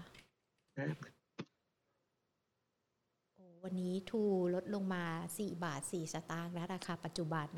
[3.35, 4.23] โอ้วันนี้ทรู
[4.55, 5.05] ลดลงมา
[5.37, 7.49] 4บาท4สตางค์แล้วราคาปัจจุบัน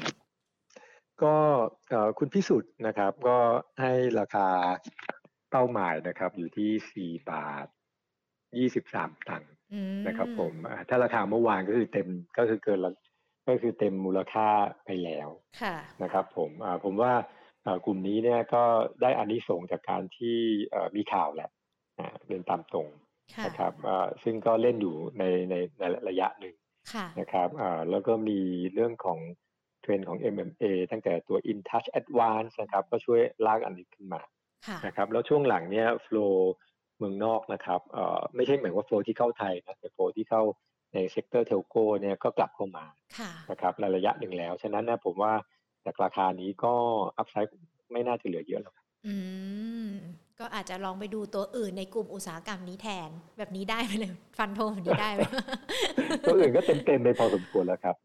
[1.23, 1.37] ก็
[1.89, 3.39] เอ่อคุณพิสุทธิ์นะครับ ก็
[3.81, 4.49] ให้ราคา
[5.51, 7.67] เป้าหมายนะครับ อยู่ที่4บาท
[8.47, 9.53] 23ตังค์
[10.07, 10.53] นะครับผม
[10.89, 12.09] ถ้าราคาเมื่อวานก็คือเต็ม
[12.39, 12.81] ก็คือเกิน
[13.49, 14.49] ก็คือเต็มมูลค่า
[14.85, 15.29] ไปแล้ว
[16.03, 16.51] นะครับผม
[16.85, 17.13] ผมว่า
[17.85, 18.63] กลุ่มนี้เนี่ยก็
[19.03, 20.37] ได้อานิสงจากการที่
[20.97, 21.51] มีข่าวแหละ
[22.29, 22.89] เดินตามตรง
[23.47, 23.73] นะครับ
[24.23, 26.55] ซึ่งก็เล่นอยู่ในในในระยะหนึ่ง
[27.21, 27.49] นะครับ
[27.91, 28.41] แล้วก็มี
[28.75, 29.19] เรื่องของ
[29.83, 34.23] เทรนด์ของ M&A ตั้งแต่ตัว InTouch Advance นะครับก็ช่วยลากอันนี้ขึ้นมา
[34.87, 36.53] นะครับแล้วช่วงหลังเนี่ย flow
[36.99, 37.81] เมืองนอกนะครับ
[38.37, 40.43] ไม่ใช่เหมือนว่า flow ที่เข้าไทยนะแต่ flow ที่เข้า
[40.95, 42.85] ใน sector telco เนี่ยก็กลับเข้ามา
[43.51, 45.33] นะครับในระยะหนึ่งแล้ว ฉะนั้นนะผมว่า
[45.85, 46.75] จากราคานี้ก็
[47.19, 47.51] upside
[47.93, 48.75] ไม่น่าจะเหลือเยอะแล้ว
[49.07, 49.15] อื
[49.85, 49.89] ม
[50.41, 55.21] ก็อาจจะลองไปดูตัวอื่นในกลุ่มอุตสาหกรรมนี้แทน แบบนี้ได้ไหมเลยฟันธงแบบนี้ได้ไหม
[56.25, 57.97] ตัวอื่นก็เต็มเต็มไปพอสมควรแล้วครับ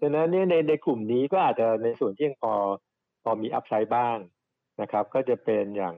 [0.00, 2.52] ดังนั้นเนี่ยในในกลุ่มนี้ก็อาจจะในส่วนที่ยังพอ
[3.24, 4.16] พอมี upside บ้าง
[4.82, 5.96] นะครับ ก็จะเป็นอย่าง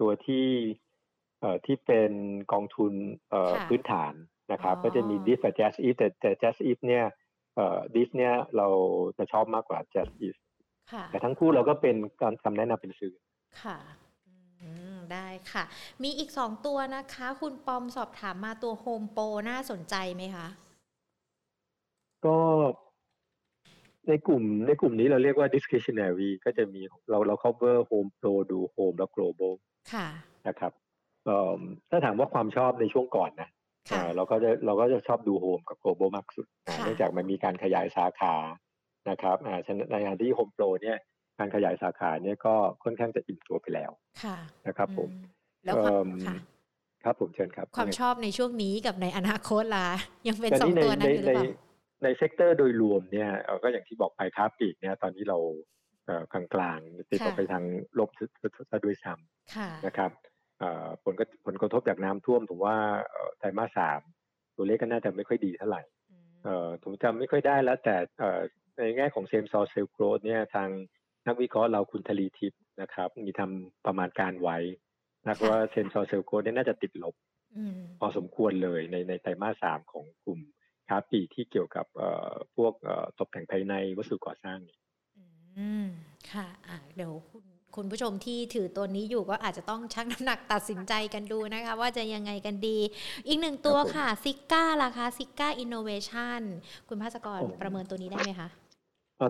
[0.00, 0.46] ตัวที่
[1.66, 2.12] ที่เป็น
[2.52, 2.92] กองทุน
[3.68, 4.14] พื้นฐาน
[4.52, 7.04] นะครับ ก็จะมี DIF กับ JASIF แต่แต่ JASIF เนี่ย
[7.94, 8.68] DIF เนี่ยเรา
[9.18, 10.36] จะชอบมากกว่า JASIF
[11.10, 13.14] แต่ทั้งคู่เราก็เป็นการคำแนะนำเป็นซื้อ
[13.62, 13.78] ค่ะ
[15.12, 15.64] ได้ค่ะ
[16.02, 20.46] มีอีกสองตัวนะคะ คุณปอมสอบถามมาตัวโฮมโปรน่าสนใจไหมคะ
[22.26, 22.38] ก็
[24.08, 26.80] ในกลุ่มในกลุ่มนี้เราเรียกว่า discretionary ก็จะมี
[27.10, 29.52] เราเรา cover home pro ดู home แล้ว global
[29.92, 30.06] ค่ะ
[30.48, 30.72] นะครับ
[31.90, 33.48] ถ้าถามว่าความชอบในช่วงก่อนนะ
[34.16, 36.46] เราก็จะเราก็จะชอบดูโฮมกับ global มากสุด
[36.84, 38.34] เนื่องจากมันมีการขยายสาขา
[39.10, 39.60] นะครับอ่า
[39.90, 40.98] ในงานที่โฮมโปรเนี่ย
[41.38, 42.54] การขยายสาขาเนี่ยก็
[42.84, 43.90] ค่อนข้างจะอิ่มตัวไปแล้ว
[44.66, 45.10] นะครับผม
[45.64, 45.76] แล้ว
[47.04, 49.88] ครับผมเชิญครับ ความชอบในช่วงนี้กับในอนาคตล่ะ
[50.28, 51.52] ยังเป็นสองตัวนั้นอยู่หรือเปล่า
[52.04, 53.30] ใน sector โดยรวมเนี่ย
[53.62, 55.38] ก็อย่างที่บอกไปค้าปลีกเนี่ยตอนนี้เรา
[56.32, 56.78] กลางกลาง
[57.10, 57.64] ติดออกไปทาง
[57.98, 58.10] ลบ
[58.70, 60.10] ซะด้วยซ้ำนะครับ
[61.04, 61.14] ผล
[61.46, 62.76] ผลกระทบจากน้ำท่วมผมว่า
[63.38, 64.00] ไตรมาสสาม
[64.56, 65.82] ตัวเลขก็น่าจะไม่ค่อยดีเท่าไหร่
[66.82, 67.96] ผมจำไม่ค่อยได้แล้ว แต่
[68.78, 70.68] ในแง่ของ same store sales growth เนี่ยทาง
[71.26, 74.58] นักวิเคราะห์เราคุณทลีทิพย์นะครับ มีทำประมาณการไว้
[75.26, 77.14] นะว่า same store sales growth เนี่ยน่าจะติดลบ
[77.98, 80.40] พอสมควรเลยในในไตรมาสสามของกลุ่ม
[80.88, 81.86] ค้าปลีกที่เกี่ยวกับ
[82.56, 82.72] พวก
[83.18, 84.78] ตกแต่งภายในวัสดุก่อสร้างนี่
[85.58, 85.86] อืม
[86.30, 87.44] ค่ะ อ่าเดี๋ยวคุณ
[87.76, 92.78] คุณผู้ชมที่ถือตัวนี้อยู่ก็อาจจะต้องชั่งน้ำหนักตัดสินใจกันดูนะคะ ว่าจะยังไงกันดี
[93.26, 96.40] อีกหนึ่งตัวค่ะ Ziga ล่ะคะ Ziga Innovation
[96.88, 98.48] คุณภาสกรประเมินตัวนี้ได้ไหมคะ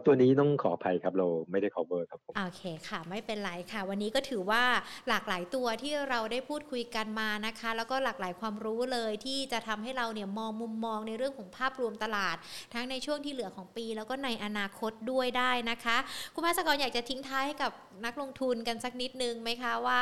[0.06, 4.62] ตัวนี้ต้องขออภัยครับเราไม่ได้ cover ครับผมโอเคค่ะ ไม่เป็นไรค่ะ วันนี้ก็ถือว่า
[5.08, 12.36] หลากหลายตัวที่เราได้พูดคุยกันมานะคะ แล้วก็หลากหลายความรู้เลยที่จะทำให้เราเนี่ยมองมุมมองในเรื่องของภาพรวมตลาด
[12.74, 15.96] ทั้งในช่วงที่เหลือของปี แล้วก็ในอนาคตด้วยได้นะคะ
[16.34, 17.72] คุณภาสกรอยากจะทิ้งท้ายให้กับ
[18.06, 20.00] นักลงทุนกันสักนิดนึงไหมคะว่า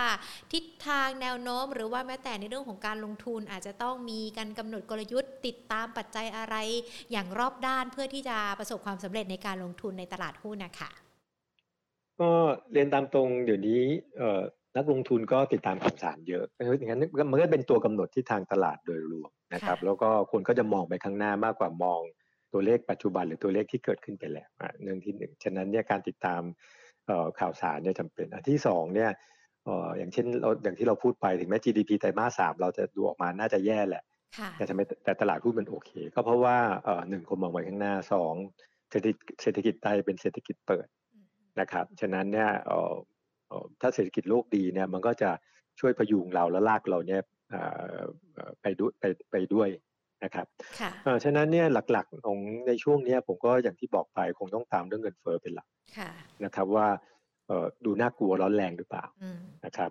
[0.53, 6.57] ทิศทางแนวโน้ม หรือว่าแม้แต่ในเรื่องของการลงทุนอาจจะต้องมีการกำหนดกลยุทธ์ ติดตามปัจจัยอะไร
[7.13, 10.91] อย่างรอบด้านเพื่อที่จะประสบความสำเร็จในการลงทุนในตลาดหุ้นนะคะ
[12.21, 12.31] ก็
[12.73, 13.83] เรียนตามตรงเดี๋ยวนี้
[14.77, 17.01] นักลงทุนก็ติดตามข่าวสารเยอะอย่างนั้น
[17.31, 22.01] มันก็เป็นตัวกำหนดที่ทางตลาดโดยรวมนะครับ แล้วก็คนก็จะมองไปข้างหน้ามากกว่ามอง
[22.53, 24.49] ตัวเลขปัจจุบันหรือตัวเลขที่เกิดขึ้นไปแล้ว
[24.83, 26.43] เรื่องที่หนึ่งฉะนั้นเนี่ยการติดตาม
[27.41, 29.11] ข่าวสารเนี่ยจำเป็นอันที่สองเนี่ย
[29.99, 34.03] อย่างเช่นเราอย่างที่เราพูดไปถึงแม้ GDP ไตรมาสสามเราจะดูออกมาน่าจะแย่แหละ
[34.53, 36.57] แต่ทำไมแต่ตลาดหุ้นมันโอเค ก็เพราะว่า
[37.09, 38.35] หนึ่งคนมองไปข้างหน้าสอง
[38.91, 40.87] เศรษฐกิจไทยเป็นเศรษฐกิจเปิด
[41.61, 42.51] นะครับ ฉะนั้นเนี่ย
[43.81, 45.31] ถ้าเศรษฐกิจโลกดีเนี่ยมันก็จะ
[45.81, 47.23] ช่วยพยุงเราและลากเราเนี่ย
[48.63, 49.69] ไปด้วยไปไปด้วย
[50.25, 50.47] นะครับ
[51.25, 55.69] ฉะนั้นเนี่ยหลักๆของในช่วงนี้ผมก็อย่างที่บอกไปคงต้องตามเรื่องเงินเฟ้อเป็นหลัก
[56.45, 56.89] นะครับว่า
[57.85, 59.05] ดูน่ากลัวร้อนแรงหรือเปล่า
[59.65, 59.91] นะครับ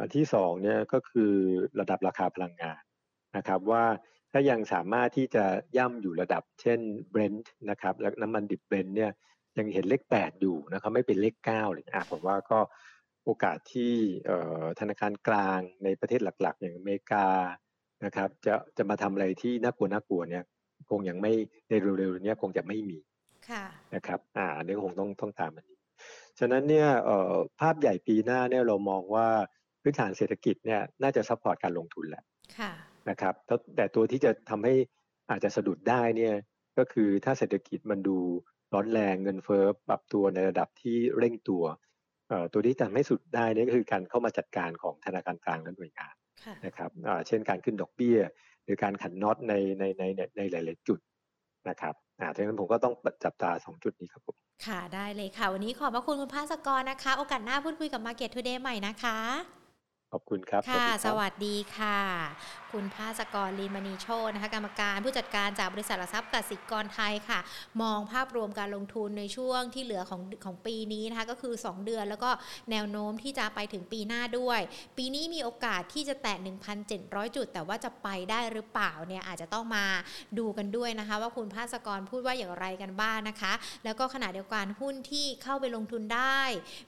[0.00, 1.32] อันที่สองเนี่ยก็คือ
[1.80, 2.80] ระดับราคาพลังงาน
[3.36, 3.84] นะครับว่า
[4.38, 5.44] ถ้ายังสามารถที่จะ
[5.76, 6.80] ย่ำอยู่ระดับ เช่น
[7.10, 9.10] เบรนท์นะครับแล้วน้ำมันดิบเบรนท์เนี่ย
[9.58, 12.58] ยังเห็นเลขแปดอยู่นะครับไม่เป็นเลขเก้าเลยอะผมว่าก็
[13.24, 13.92] โอกาสที่
[14.80, 17.26] ธนาคารกลางในประเทศหลัก ๆ อย่างอเมริกา
[18.04, 20.44] นะครับจะจะมาทำอะไรที่น่ากลัวน่ากลัวเนี่ย
[20.90, 21.32] คงยังไม่
[21.68, 22.98] ในเร็วๆนี้คงจะไม่มี
[23.94, 25.78] นะครับอ่าเนี้คงต้องต้องตามมันนี้
[26.38, 26.88] ฉะนั้นเนี่ย
[27.60, 29.26] ภาพใหญ่ปีหน้าเนี่ยเรามองว่า
[29.82, 32.24] พื้นฐานเศรษฐกิจเนี่ยน่าจะ support การลงทุนแหละ
[33.10, 33.34] นะครับ
[33.76, 34.74] แต่ตัวที่จะทำให้
[35.30, 36.34] อาจจะสะดุดได้เนี่ย
[36.78, 38.18] ก็คือถ้าเศรษฐกิจมันดู
[38.72, 41.64] ร้อนแรงเงินเฟ้อปรับตัวในระดับที่เร่งตัว
[42.52, 46.14] ตัวที่ทำให้สะดุดได้นี่ก็คือการเข้ามาจัดการของธนาคารกลางและหน่วยงาน
[46.66, 46.90] นะครับ
[47.26, 48.18] เช่นการขึ้นดอกเบี้ย
[48.64, 50.02] หรือการขันน็อตในในใน
[50.36, 50.98] ในหลาย ๆ จุด
[51.68, 52.94] นะครับอ่าดังนั้นผมก็ต้อง
[53.24, 54.36] จับตาสองจุดนี้ครับผม
[54.66, 59.18] ค่ะ ได้เลยค่ะ วันนี้ขอบพระคุณคุณภาสกรนะคะ โอกาสหน้าพูดคุยกับ Market Today ใหม่นะคะ
[60.12, 61.98] ขอบคุณครับ ค่ะ สวัสดีค่ะ
[62.76, 67.38] คุณภาสกรลีนมณีโชนะคะกรรมการผู้จัดการจากบริษัทหลักทรัพย์กสิกรไทยค่ะ
[67.82, 72.30] มองภาพรวมการลงทุนในช่วงที่เหลือของของปีนี้นะคะก็คือ 2 เดือนแล้วก็
[72.70, 74.60] แนวโน้มที่จะไปถึงปีหน้าด้วย
[74.98, 76.36] ปีนี้มีโอกาสที่จะแตะ
[76.86, 79.84] 1,700 จุด แต่ว่าจะไปได้หรือเปล่าเนี่ยอาจจะต้องมา
[80.38, 83.52] ดูกันด้วยนะคะ ว่าคุณภาสกรพูดว่าอย่างไรกันบ้างนะคะ
[83.84, 86.40] แล้วก็ขณะเดียวกันหุ้นที่เข้าไปลงทุนได้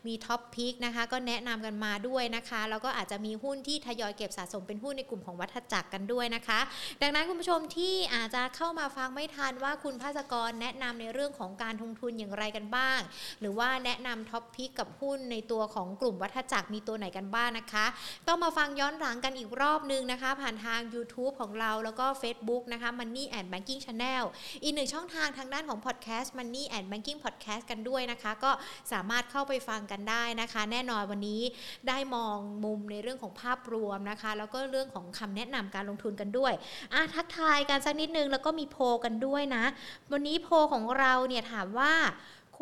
[0.07, 6.61] มีท็อปพิกนะคะก็แนะนำกันมาด้วยนะคะ แล้วก็อาจจะมีหุ้นที่ทยอยเก็บสะสมเป็นหุ้นในกลุ่มของวัฏจักรกันด้วยนะคะ
[7.03, 12.99] ดังนั้นคุณผู้ชมที่อาจจะเข้ามาฟังไม่ทันว่าคุณภาสกรแนะนำในเรื่องของการลงทุนอย่างไรกันบ้าง
[13.41, 17.87] หรือว่าแนะนำ top pick กับหุ้นในตัวของกลุ่มวัฏจักรมีตัวไหนกันบ้างนะคะ
[18.26, 24.24] ต้องมาฟังย้อนหลังกันอีกรอบนึงนะคะ ผ่านทาง YouTube ของเราแล้วก็ Facebook นะคะ Money and Banking Channel
[24.62, 28.51] อีกหนึ่งช่องทางทางด้านของ Podcast Money and Banking Podcast กันด้วยนะคะ ก็
[28.93, 31.43] สามารถเข้าไปฟังกันได้นะคะ แน่นอนวันนี้
[31.89, 36.53] ได้มองมุมในเรื่องของภาพรวมนะคะ แล้วก็เรื่องของคำแนะนำการลงทุนกันด้วย
[36.93, 39.64] อะทักทายกันสักนิดนึงแล้วก็มีโพลกันด้วยนะ
[40.12, 41.95] วันนี้โพลของเราเนี่ยถามว่า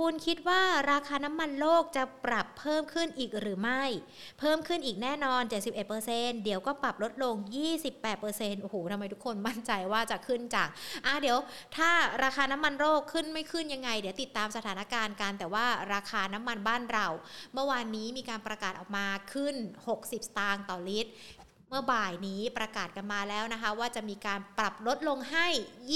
[0.01, 3.83] คุณคิดว่าราคาน้ำมันโลกจะปรับเพิ่มขึ้นอีกหรือไม่
[4.39, 5.43] เพิ่มขึ้นอีกแน่นอน
[5.93, 7.35] 71%เดี๋ยวก็ปรับลดลง
[7.99, 10.69] 28%โอ้โหทำไมทุกคนมั่นใจว่าจะขึ้นจาก
[11.07, 11.39] อะเดี๋ยว
[11.77, 11.91] ถ้า
[12.25, 17.07] ราคาน้ำมันโลกขึ้นไม่ขึ้นยังไง เดี๋ยวติดตามสถานการณ์กัน แต่ว่าราคาน้ำมันบ้านเรา
[17.55, 19.55] เมื่อวานนี้มีการประกาศออกมาขึ้น
[19.87, 21.11] 60 สตางค์ต่อลิตร
[21.71, 25.47] เมื่อบ่ายนี้ประกาศกันมาแล้วนะคะ ว่าจะมีการปรับลดลงให้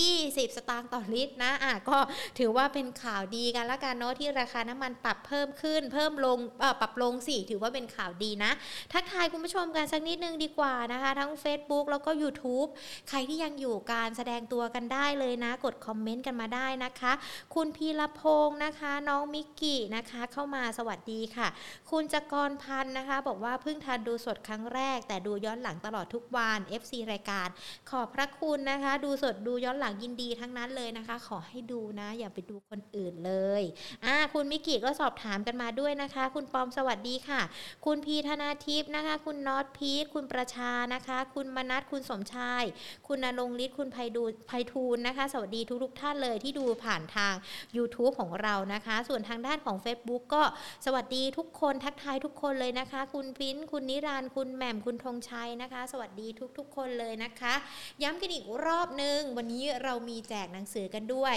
[0.04, 1.98] 20 สตางค์ต่อลิตรนะอะก็
[2.38, 6.38] ถือว่าเป็นข่าวดีกันละกันเนาะที่ราคาน้ำมันปรับเพิ่มขึ้น เพิ่มลง
[6.80, 8.52] ปรับลงสิถือว่าเป็นข่าวดีนะ
[8.92, 12.68] ทักทายคุณผู้ชมกันสักนิดนึงดีกว่านะคะ ทั้ง Facebook แล้วก็ YouTube
[13.08, 17.12] ใครที่ยังอยู่การแสดงตัวกันได้เลยนะ กดคอมเมนต์กันมาได้นะคะ
[17.54, 21.48] คุณพีรพงศ์นะคะ น้องมิกกี้นะคะ เข้ามาสวัสดีค่ะ
[21.90, 27.48] คุณจกรพันธ์นะคะ บอกว่าเพิ่งทันดูสดครั้งแรก แต่ดูย้อนหลังตลอดทุกวัน FC รายการ
[27.90, 33.62] ขอบพระคุณนะคะ ดูสดดูย้อนหลังยินดีทั้งนั้นเลยนะคะ ขอให้ดูนะ อย่าไปดูคนอื่นเลย
[34.04, 37.40] อ่าคุณมิกกี้ก็สอบถามกันมาด้วยนะคะ คุณปอมสวัสดีค่ะ
[37.84, 42.64] คุณพีธนาทิพย์นะคะ คุณน็อตพีคคุณประชานะคะ คุณมนัทคุณสมชาย
[43.06, 47.34] คุณนรงฤทธิ์คุณไพดูไพฑูรย์นะคะ สวัสดีทุกๆท่านเลยที่ดูผ่านทาง
[47.76, 50.42] YouTube ของเรานะคะ ส่วนทางด้านของ Facebook ก็
[50.86, 56.28] สวัสดีทุกคนทักทายทุกคนเลยนะคะ คุณปิ้นคุณนิรันคุณแหม่มคุณธงชัยนะคะ สวัสดี
[56.58, 57.54] ทุกๆ คนเลยนะคะ
[58.02, 61.36] ย้ำกันอีกรอบนึง วันนี้เรามีแจกหนังสือกันด้วย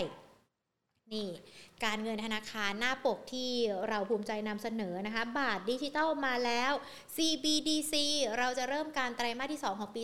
[1.16, 1.30] นี่
[1.86, 3.52] การเงินธนาคารหน้าปกที่
[3.90, 6.72] เราภูมิใจนำเสนอนะคะ บาทดิจิตอลมาแล้ว
[7.16, 7.94] CBDC
[8.38, 10.02] เราจะเริ่มการไตรมาสที่ 2 ของปี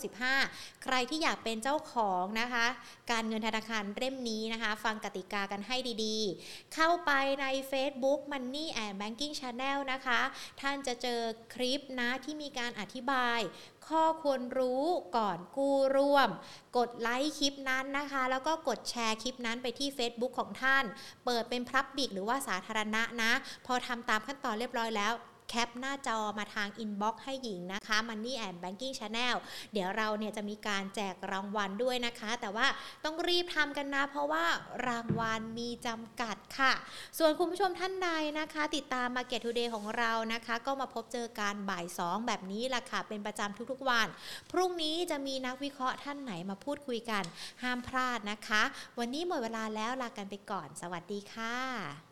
[0.00, 2.66] 2565 ใครที่อยากเป็นเจ้าของนะคะ
[3.10, 7.10] การเงินธนาคารเล่มนี้นะคะ ฟังกติกากันให้ดีๆ เข้าไป
[7.40, 10.20] ใน Facebook Money and Banking Channel นะคะ
[10.60, 11.20] ท่านจะเจอ
[11.54, 13.40] คลิปนะที่มีการอธิบาย
[13.88, 14.82] ข้อควรรู้
[15.16, 16.28] ก่อนกู้ร่วม
[16.76, 20.84] กดไลค์คลิปนั้นนะคะ แล้วก็กดแชร์คลิปนั้นไปที่ Facebook ของท่าน
[21.24, 23.32] เปิดเป็นพับบิกหรือว่าสาธารณะนะ
[23.66, 25.12] พอทำตามขั้นตอนเรียบร้อยแล้ว
[25.48, 29.36] แคปหน้าจอมาทางอินบ็อกซ์ให้หญิงนะคะ Money and Banking Channel
[29.72, 32.66] เดี๋ยวเราเนี่ยจะมีการแจกรางวัลด้วยนะคะ แต่ว่า
[33.04, 34.44] ต้องรีบทำกันนะ เพราะว่า
[34.88, 36.72] รางวัลมีจำกัดค่ะ
[37.18, 44.08] ส่วนคุณผู้ชมท่านใดนะคะ ติดตาม Market Today ของเรานะคะ ก็มาพบเจอการบ่าย 2 แบบนี้ล่ะค่ะ เป็นประจำทุกๆวัน
[44.50, 47.24] พรุ่งนี้จะมีนักวิเคราะห์ท่านไหนมาพูดคุยกัน
[47.62, 48.62] ห้ามพลาดนะคะ
[48.98, 52.06] วันนี้หมดเวลาแล้วลากันไปก่อน สวัสดีค่ะ